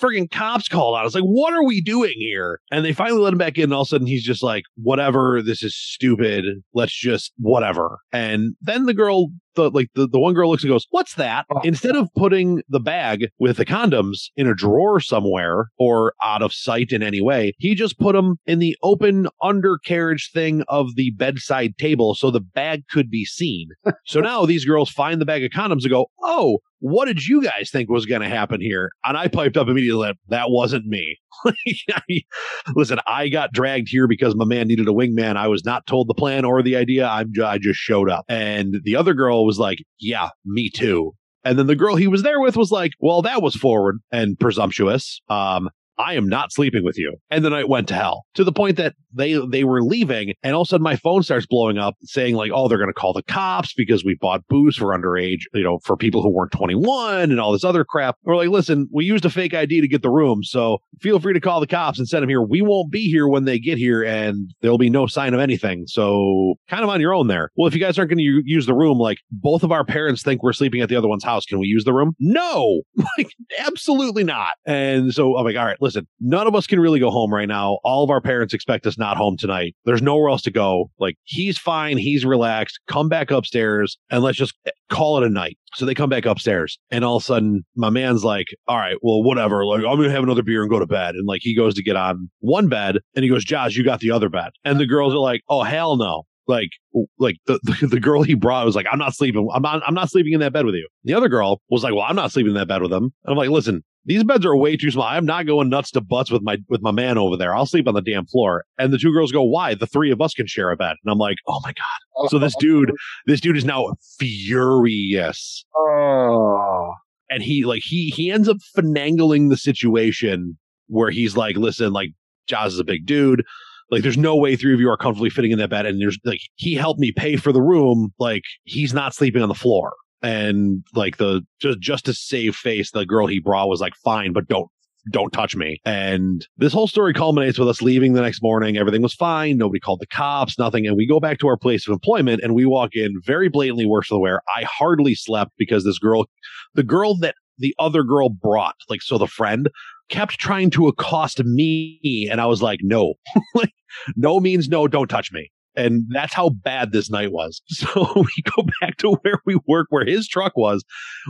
[0.00, 1.00] friggin' cops called out.
[1.00, 2.60] I was like, what are we doing here?
[2.70, 3.64] And they finally let him back in.
[3.64, 6.44] And all of a sudden he's just like, whatever, this is stupid.
[6.74, 7.98] Let's just whatever.
[8.12, 11.46] And then the girl the like the, the one girl looks and goes, What's that?
[11.50, 11.60] Oh.
[11.64, 16.52] Instead of putting the bag with the condoms in a drawer somewhere or out of
[16.52, 21.10] sight in any way, he just put them in the open undercarriage thing of the
[21.12, 23.70] bedside table so the bag could be seen.
[24.04, 27.42] so now these girls find the bag of condoms and go, Oh, what did you
[27.42, 28.90] guys think was going to happen here?
[29.04, 31.18] And I piped up immediately, that wasn't me.
[32.74, 35.36] Listen, I got dragged here because my man needed a wingman.
[35.36, 37.06] I was not told the plan or the idea.
[37.06, 38.24] I'm, I just showed up.
[38.28, 41.12] And the other girl was like, yeah, me too.
[41.44, 44.38] And then the girl he was there with was like, well, that was forward and
[44.38, 45.20] presumptuous.
[45.28, 47.16] Um, I am not sleeping with you.
[47.30, 50.54] And the night went to hell to the point that they they were leaving, and
[50.54, 52.94] all of a sudden my phone starts blowing up, saying like, "Oh, they're going to
[52.94, 56.52] call the cops because we bought booze for underage, you know, for people who weren't
[56.52, 59.88] 21 and all this other crap." We're like, "Listen, we used a fake ID to
[59.88, 62.42] get the room, so feel free to call the cops and send them here.
[62.42, 65.84] We won't be here when they get here, and there'll be no sign of anything.
[65.86, 67.50] So kind of on your own there.
[67.56, 70.22] Well, if you guys aren't going to use the room, like both of our parents
[70.22, 72.14] think we're sleeping at the other one's house, can we use the room?
[72.18, 72.82] No,
[73.18, 74.54] like absolutely not.
[74.66, 77.46] And so I'm like, all right, listen, none of us can really go home right
[77.46, 77.78] now.
[77.84, 79.76] All of our parents expect us not home tonight.
[79.84, 80.90] There's nowhere else to go.
[80.98, 82.80] Like he's fine, he's relaxed.
[82.88, 85.56] Come back upstairs and let's just eh, call it a night.
[85.74, 88.96] So they come back upstairs, and all of a sudden, my man's like, "All right,
[89.02, 89.66] well, whatever.
[89.66, 91.82] Like, I'm gonna have another beer and go to bed." And like, he goes to
[91.82, 94.86] get on one bed, and he goes, "Josh, you got the other bed." And the
[94.86, 96.70] girls are like, "Oh hell no!" Like,
[97.18, 99.46] like the, the the girl he brought was like, "I'm not sleeping.
[99.52, 99.82] I'm not.
[99.86, 102.16] I'm not sleeping in that bed with you." The other girl was like, "Well, I'm
[102.16, 104.76] not sleeping in that bed with him." And I'm like, "Listen." These beds are way
[104.76, 105.04] too small.
[105.04, 107.54] I'm not going nuts to butts with my with my man over there.
[107.54, 108.64] I'll sleep on the damn floor.
[108.78, 109.74] And the two girls go, "Why?
[109.74, 112.28] The three of us can share a bed." And I'm like, "Oh my god!" Oh,
[112.28, 112.96] so this oh, dude, oh.
[113.26, 116.94] this dude is now furious Oh.
[117.28, 120.56] and he like he he ends up finagling the situation
[120.88, 122.10] where he's like, listen, like
[122.46, 123.42] Jaws is a big dude.
[123.90, 125.86] Like, there's no way three of you are comfortably fitting in that bed.
[125.86, 128.12] And there's like, he helped me pay for the room.
[128.18, 129.92] Like, he's not sleeping on the floor.
[130.26, 134.32] And like the just just to save face, the girl he brought was like, fine,
[134.32, 134.68] but don't
[135.12, 135.80] don't touch me.
[135.84, 138.76] And this whole story culminates with us leaving the next morning.
[138.76, 139.56] Everything was fine.
[139.56, 140.84] Nobody called the cops, nothing.
[140.84, 143.86] And we go back to our place of employment and we walk in very blatantly
[143.86, 144.42] worse for the wear.
[144.48, 146.26] I hardly slept because this girl,
[146.74, 149.70] the girl that the other girl brought, like, so the friend
[150.08, 152.28] kept trying to accost me.
[152.28, 153.14] And I was like, no,
[153.54, 153.72] like,
[154.16, 155.50] no means no, don't touch me.
[155.76, 157.62] And that's how bad this night was.
[157.76, 160.82] So we go back to where we work, where his truck was.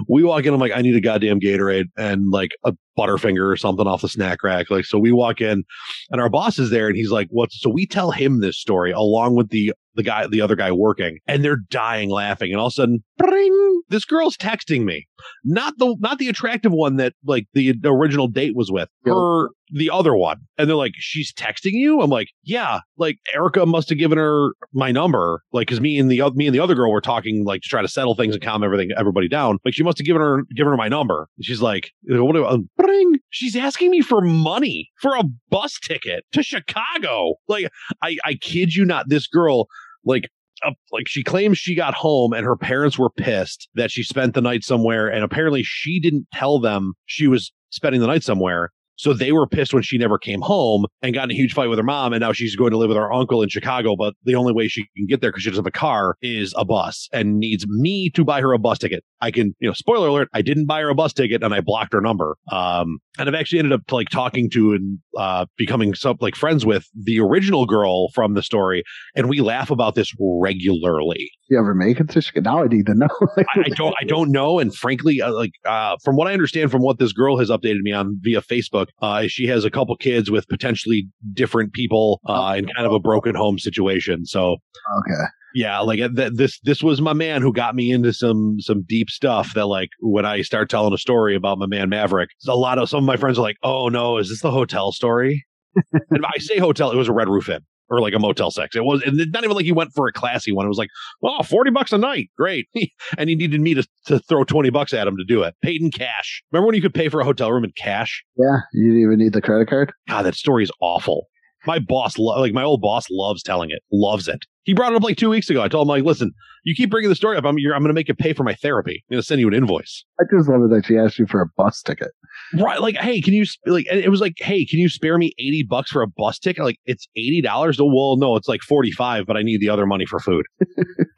[0.08, 3.56] We walk in, I'm like, I need a goddamn Gatorade and like a Butterfinger or
[3.56, 4.70] something off the snack rack.
[4.70, 5.64] Like, so we walk in
[6.10, 7.52] and our boss is there and he's like, what?
[7.52, 11.18] So we tell him this story along with the, the guy, the other guy working
[11.26, 12.52] and they're dying laughing.
[12.52, 15.06] And all of a sudden, bring, this girl's texting me,
[15.44, 19.14] not the, not the attractive one that like the original date was with Yep.
[19.14, 20.38] her, the other one.
[20.58, 22.00] And they're like, she's texting you.
[22.00, 25.42] I'm like, yeah, like Erica must have given her my number.
[25.52, 27.82] Like, cause me and the, me and the other girl were talking like to try
[27.82, 29.58] to settle things and calm everything, everybody down.
[29.64, 31.28] Like she must have given her, given her my number.
[31.36, 33.16] And she's like, what bring.
[33.30, 37.34] She's asking me for money for a bus ticket to Chicago.
[37.48, 37.68] Like,
[38.02, 39.66] I, I kid you not, this girl,
[40.04, 40.28] like,
[40.64, 44.34] uh, like she claims she got home and her parents were pissed that she spent
[44.34, 48.70] the night somewhere and apparently she didn't tell them she was spending the night somewhere.
[48.98, 51.68] So they were pissed when she never came home and got in a huge fight
[51.68, 54.14] with her mom and now she's going to live with her uncle in chicago but
[54.24, 56.64] the only way she can get there because she doesn't have a car is a
[56.64, 59.04] bus and needs me to buy her a bus ticket.
[59.20, 61.60] I can you know spoiler alert i didn't buy her a bus ticket and i
[61.60, 62.36] blocked her number.
[62.50, 66.64] Um and i've actually ended up like talking to and uh becoming some like friends
[66.64, 68.82] with the original girl from the story
[69.14, 71.30] and we laugh about this regularly.
[71.48, 72.50] You ever make it to Chicago?
[72.50, 73.08] Now I need to know.
[73.38, 76.70] I, I don't, I don't know, and frankly, uh, like uh, from what I understand,
[76.70, 79.96] from what this girl has updated me on via Facebook, uh, she has a couple
[79.96, 84.26] kids with potentially different people uh, in kind of a broken home situation.
[84.26, 84.56] So
[84.98, 85.24] okay.
[85.56, 88.84] Yeah, like uh, th- this, this was my man who got me into some some
[88.86, 89.54] deep stuff.
[89.54, 92.90] That like when I start telling a story about my man Maverick, a lot of
[92.90, 95.46] some of my friends are like, "Oh no, is this the hotel story?"
[96.10, 98.76] and I say hotel, it was a Red Roof Inn or like a Motel Six.
[98.76, 100.66] It was, and not even like he went for a classy one.
[100.66, 100.90] It was like,
[101.20, 102.30] well, 40 bucks a night.
[102.36, 102.68] Great.
[103.18, 105.54] and he needed me to, to throw 20 bucks at him to do it.
[105.62, 106.42] Paid in cash.
[106.50, 108.24] Remember when you could pay for a hotel room in cash?
[108.36, 109.92] Yeah, you didn't even need the credit card.
[110.08, 111.26] God, that story is awful.
[111.66, 113.82] My boss, lo- like my old boss, loves telling it.
[113.92, 114.44] Loves it.
[114.66, 115.62] He brought it up like two weeks ago.
[115.62, 116.32] I told him, like, listen,
[116.64, 117.44] you keep bringing the story up.
[117.44, 119.04] I'm, I'm going to make you pay for my therapy.
[119.08, 120.04] I'm going to send you an invoice.
[120.20, 122.10] I just love it that she asked you for a bus ticket.
[122.52, 122.80] Right.
[122.80, 125.92] Like, hey, can you, like, it was like, hey, can you spare me 80 bucks
[125.92, 126.64] for a bus ticket?
[126.64, 127.80] Like, it's $80.
[127.80, 130.44] Oh, well, no, it's like 45, but I need the other money for food.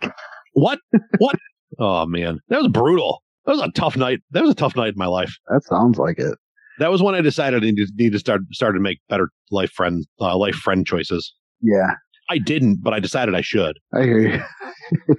[0.53, 0.81] what?
[1.17, 1.37] What?
[1.79, 2.41] Oh, man.
[2.51, 3.23] That was brutal.
[3.47, 4.21] That was a tough night.
[4.33, 5.35] That was a tough night in my life.
[5.49, 6.37] That sounds like it.
[6.81, 9.31] That was when I decided I need to, need to start, start to make better
[9.51, 11.33] life friend, uh, life friend choices.
[11.63, 11.95] Yeah,
[12.31, 13.79] I didn't, but I decided I should.
[13.95, 14.43] I hear you.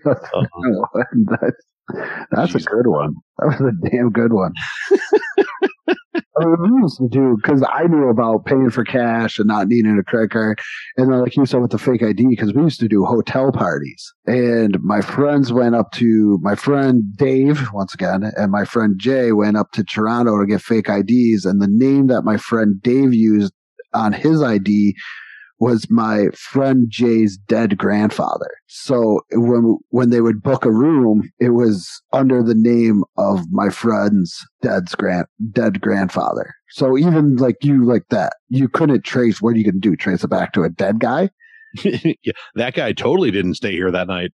[0.05, 0.13] Uh,
[1.29, 1.53] That's-
[2.31, 3.13] That's a good one.
[3.37, 4.51] That was a damn good one.
[6.41, 9.67] I mean, we used to do because I knew about paying for cash and not
[9.67, 10.59] needing a credit card,
[10.97, 13.51] and then like you said with the fake ID, because we used to do hotel
[13.51, 18.95] parties, and my friends went up to my friend Dave once again, and my friend
[18.97, 22.81] Jay went up to Toronto to get fake IDs, and the name that my friend
[22.81, 23.53] Dave used
[23.93, 24.95] on his ID
[25.59, 28.49] was my friend Jay's dead grandfather.
[28.67, 33.69] So when when they would book a room, it was under the name of my
[33.69, 36.53] friend's dead's grand dead grandfather.
[36.71, 39.95] So even like you like that, you couldn't trace what you gonna do?
[39.95, 41.29] Trace it back to a dead guy?
[41.83, 44.31] yeah, that guy totally didn't stay here that night.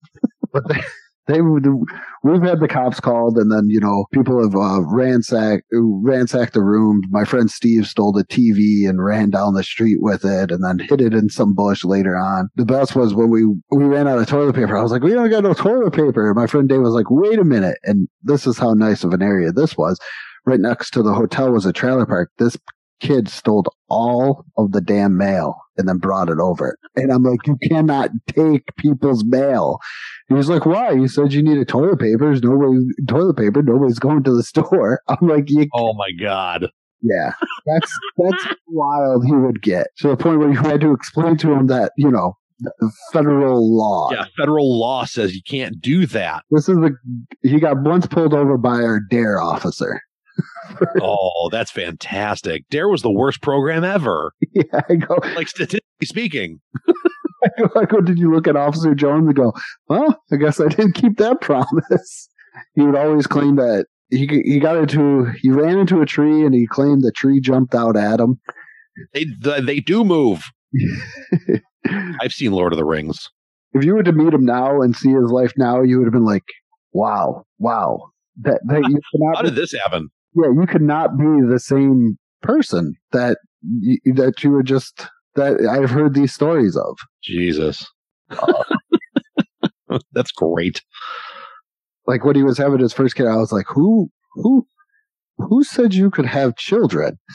[0.52, 0.80] But they,
[1.26, 6.52] they we've had the cops called, and then you know people have uh, ransacked ransacked
[6.52, 7.02] the room.
[7.10, 10.80] My friend Steve stole the TV and ran down the street with it, and then
[10.80, 12.48] hid it in some bush later on.
[12.56, 14.76] The best was when we we ran out of toilet paper.
[14.76, 16.32] I was like, we don't got no toilet paper.
[16.34, 19.22] My friend Dave was like, wait a minute, and this is how nice of an
[19.22, 19.98] area this was.
[20.44, 22.32] Right next to the hotel was a trailer park.
[22.38, 22.56] This
[23.02, 26.76] kid stole all of the damn mail and then brought it over.
[26.96, 29.78] And I'm like, you cannot take people's mail.
[30.28, 30.92] He was like, why?
[30.92, 32.18] You said you needed toilet paper.
[32.18, 32.78] There's nobody,
[33.08, 33.62] toilet paper.
[33.62, 35.00] Nobody's going to the store.
[35.08, 36.68] I'm like, you, Oh my god.
[37.02, 37.32] yeah,
[37.66, 41.52] that's, that's wild he would get to the point where you had to explain to
[41.52, 42.36] him that, you know,
[43.12, 44.10] federal law.
[44.12, 46.44] Yeah, federal law says you can't do that.
[46.50, 46.90] This is a
[47.42, 50.00] he got once pulled over by our DARE officer.
[51.00, 52.64] Oh, that's fantastic.
[52.70, 54.32] Dare was the worst program ever.
[54.54, 56.60] Yeah, I go, Like statistically speaking.
[57.44, 59.52] I go, I go, did you look at Officer Jones and go,
[59.88, 62.28] well, I guess I didn't keep that promise.
[62.74, 66.54] He would always claim that he, he got into, he ran into a tree and
[66.54, 68.40] he claimed the tree jumped out at him.
[69.14, 69.24] They
[69.60, 70.44] they do move.
[72.20, 73.30] I've seen Lord of the Rings.
[73.72, 76.12] if you were to meet him now and see his life now, you would have
[76.12, 76.44] been like,
[76.92, 78.10] wow, wow.
[78.42, 79.00] That, that you
[79.34, 80.10] How did this happen?
[80.34, 85.60] Yeah, you could not be the same person that you, that you were just, that
[85.70, 86.98] I've heard these stories of.
[87.22, 87.86] Jesus.
[90.12, 90.82] That's great.
[92.06, 94.66] Like when he was having his first kid, I was like, who, who,
[95.36, 97.18] who said you could have children?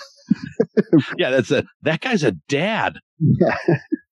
[1.18, 3.00] Yeah, that's a that guy's a dad.
[3.20, 3.56] Yeah.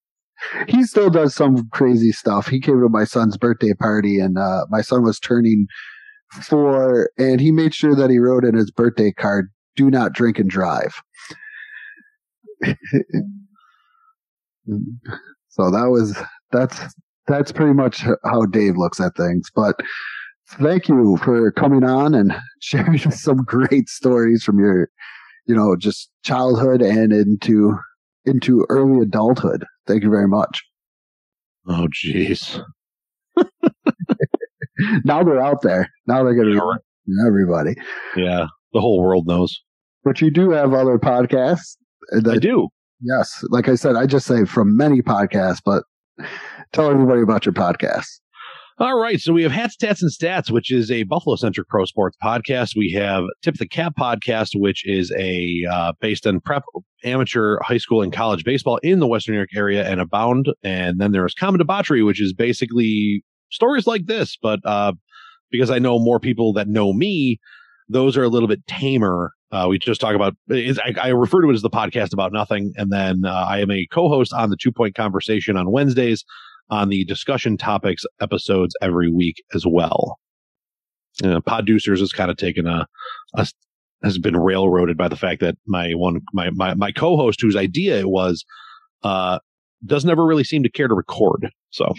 [0.68, 2.48] he still does some crazy stuff.
[2.48, 5.68] He came to my son's birthday party and uh, my son was turning
[6.44, 10.40] four and he made sure that he wrote in his birthday card, do not drink
[10.40, 11.02] and drive.
[15.50, 16.18] so that was,
[16.52, 16.80] that's,
[17.28, 19.50] that's pretty much how Dave looks at things.
[19.56, 19.76] But
[20.60, 24.90] thank you for coming on and sharing some great stories from your,
[25.48, 27.78] you know, just childhood and into
[28.26, 29.64] into early adulthood.
[29.86, 30.64] Thank you very much.
[31.68, 32.60] Oh jeez.
[35.06, 35.90] Now they're out there.
[36.08, 36.78] Now they're going to
[37.08, 37.76] be everybody.
[38.16, 38.48] Yeah.
[38.74, 39.62] The whole world knows.
[40.04, 41.78] But you do have other podcasts.
[42.12, 42.68] and I do.
[43.02, 43.44] Yes.
[43.50, 45.84] Like I said, I just say from many podcasts, but
[46.72, 48.08] tell everybody about your podcast.
[48.78, 52.18] All right, so we have Hats, Tats, and Stats, which is a Buffalo-centric pro sports
[52.22, 52.76] podcast.
[52.76, 56.64] We have Tip the Cap podcast, which is a uh, based on prep
[57.06, 60.48] amateur high school and college baseball in the Western New York area and abound.
[60.62, 64.92] And then there's Common Debauchery, which is basically stories like this, but uh,
[65.56, 67.40] because I know more people that know me,
[67.90, 69.32] those are a little bit tamer.
[69.52, 70.36] Uh, we just talk about.
[70.52, 73.72] I, I refer to it as the podcast about nothing, and then uh, I am
[73.72, 76.26] a co-host on the Two Point Conversation on Wednesdays
[76.70, 80.18] on the discussion topics episodes every week as well.
[81.24, 82.88] Uh, Podducers has kind of taken a,
[83.36, 83.48] a
[84.04, 87.98] has been railroaded by the fact that my one my my, my co-host whose idea
[88.00, 88.44] it was
[89.04, 89.40] uh
[89.86, 91.50] doesn't ever really seem to care to record.
[91.70, 91.94] So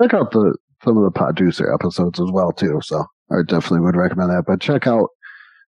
[0.00, 2.80] Check out the some of the producer episodes as well too.
[2.82, 4.44] So I definitely would recommend that.
[4.46, 5.08] But check out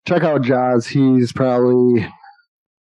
[0.06, 0.88] check out Jaws.
[0.88, 2.08] He's probably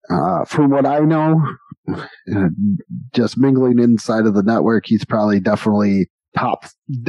[0.10, 1.42] uh, from what I know,
[3.14, 6.66] just mingling inside of the network, he's probably definitely top.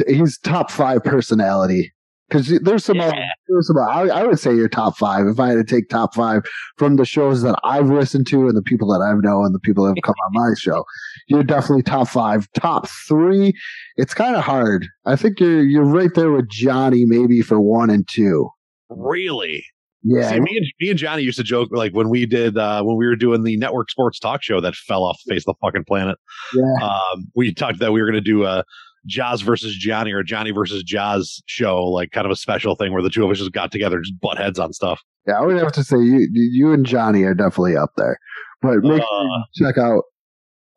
[0.07, 1.91] He's top five personality
[2.29, 2.99] because there's some.
[2.99, 3.13] other-
[3.47, 3.77] there's some.
[3.77, 6.43] I, I would say you're top five if I had to take top five
[6.77, 9.59] from the shows that I've listened to and the people that I've know and the
[9.59, 10.83] people that have come on my show.
[11.27, 12.47] You're definitely top five.
[12.53, 13.53] Top three,
[13.97, 14.87] it's kind of hard.
[15.05, 18.49] I think you're you're right there with Johnny, maybe for one and two.
[18.89, 19.63] really,
[20.03, 22.83] Yeah, See, me and me and Johnny used to joke like when we did uh
[22.83, 25.55] when we were doing the network sports talk show that fell off the face of
[25.55, 26.17] the fucking planet.
[26.55, 26.85] yeah.
[26.87, 28.63] Um, we talked that we were going to do a
[29.05, 33.01] Jaws versus Johnny or Johnny versus Jaws show, like kind of a special thing where
[33.01, 34.99] the two of us just got together, just butt heads on stuff.
[35.27, 38.17] Yeah, I would have to say you you and Johnny are definitely up there.
[38.61, 39.23] But make sure Uh,
[39.55, 40.03] you check out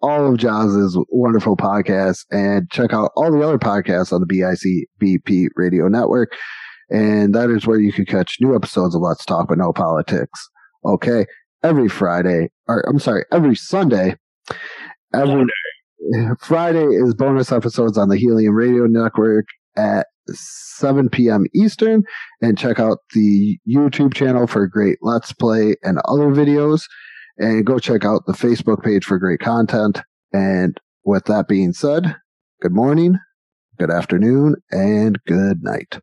[0.02, 5.48] all of Jaws's wonderful podcasts and check out all the other podcasts on the BICBP
[5.56, 6.32] Radio Network.
[6.90, 10.48] And that is where you can catch new episodes of Let's Talk But No Politics.
[10.84, 11.26] Okay.
[11.64, 14.16] Every Friday, or I'm sorry, every Sunday.
[15.14, 15.46] Every
[16.40, 21.46] Friday is bonus episodes on the Helium Radio Network at 7 p.m.
[21.54, 22.02] Eastern.
[22.40, 26.82] And check out the YouTube channel for great Let's Play and other videos.
[27.38, 30.00] And go check out the Facebook page for great content.
[30.32, 32.16] And with that being said,
[32.62, 33.18] good morning,
[33.78, 35.98] good afternoon, and good night.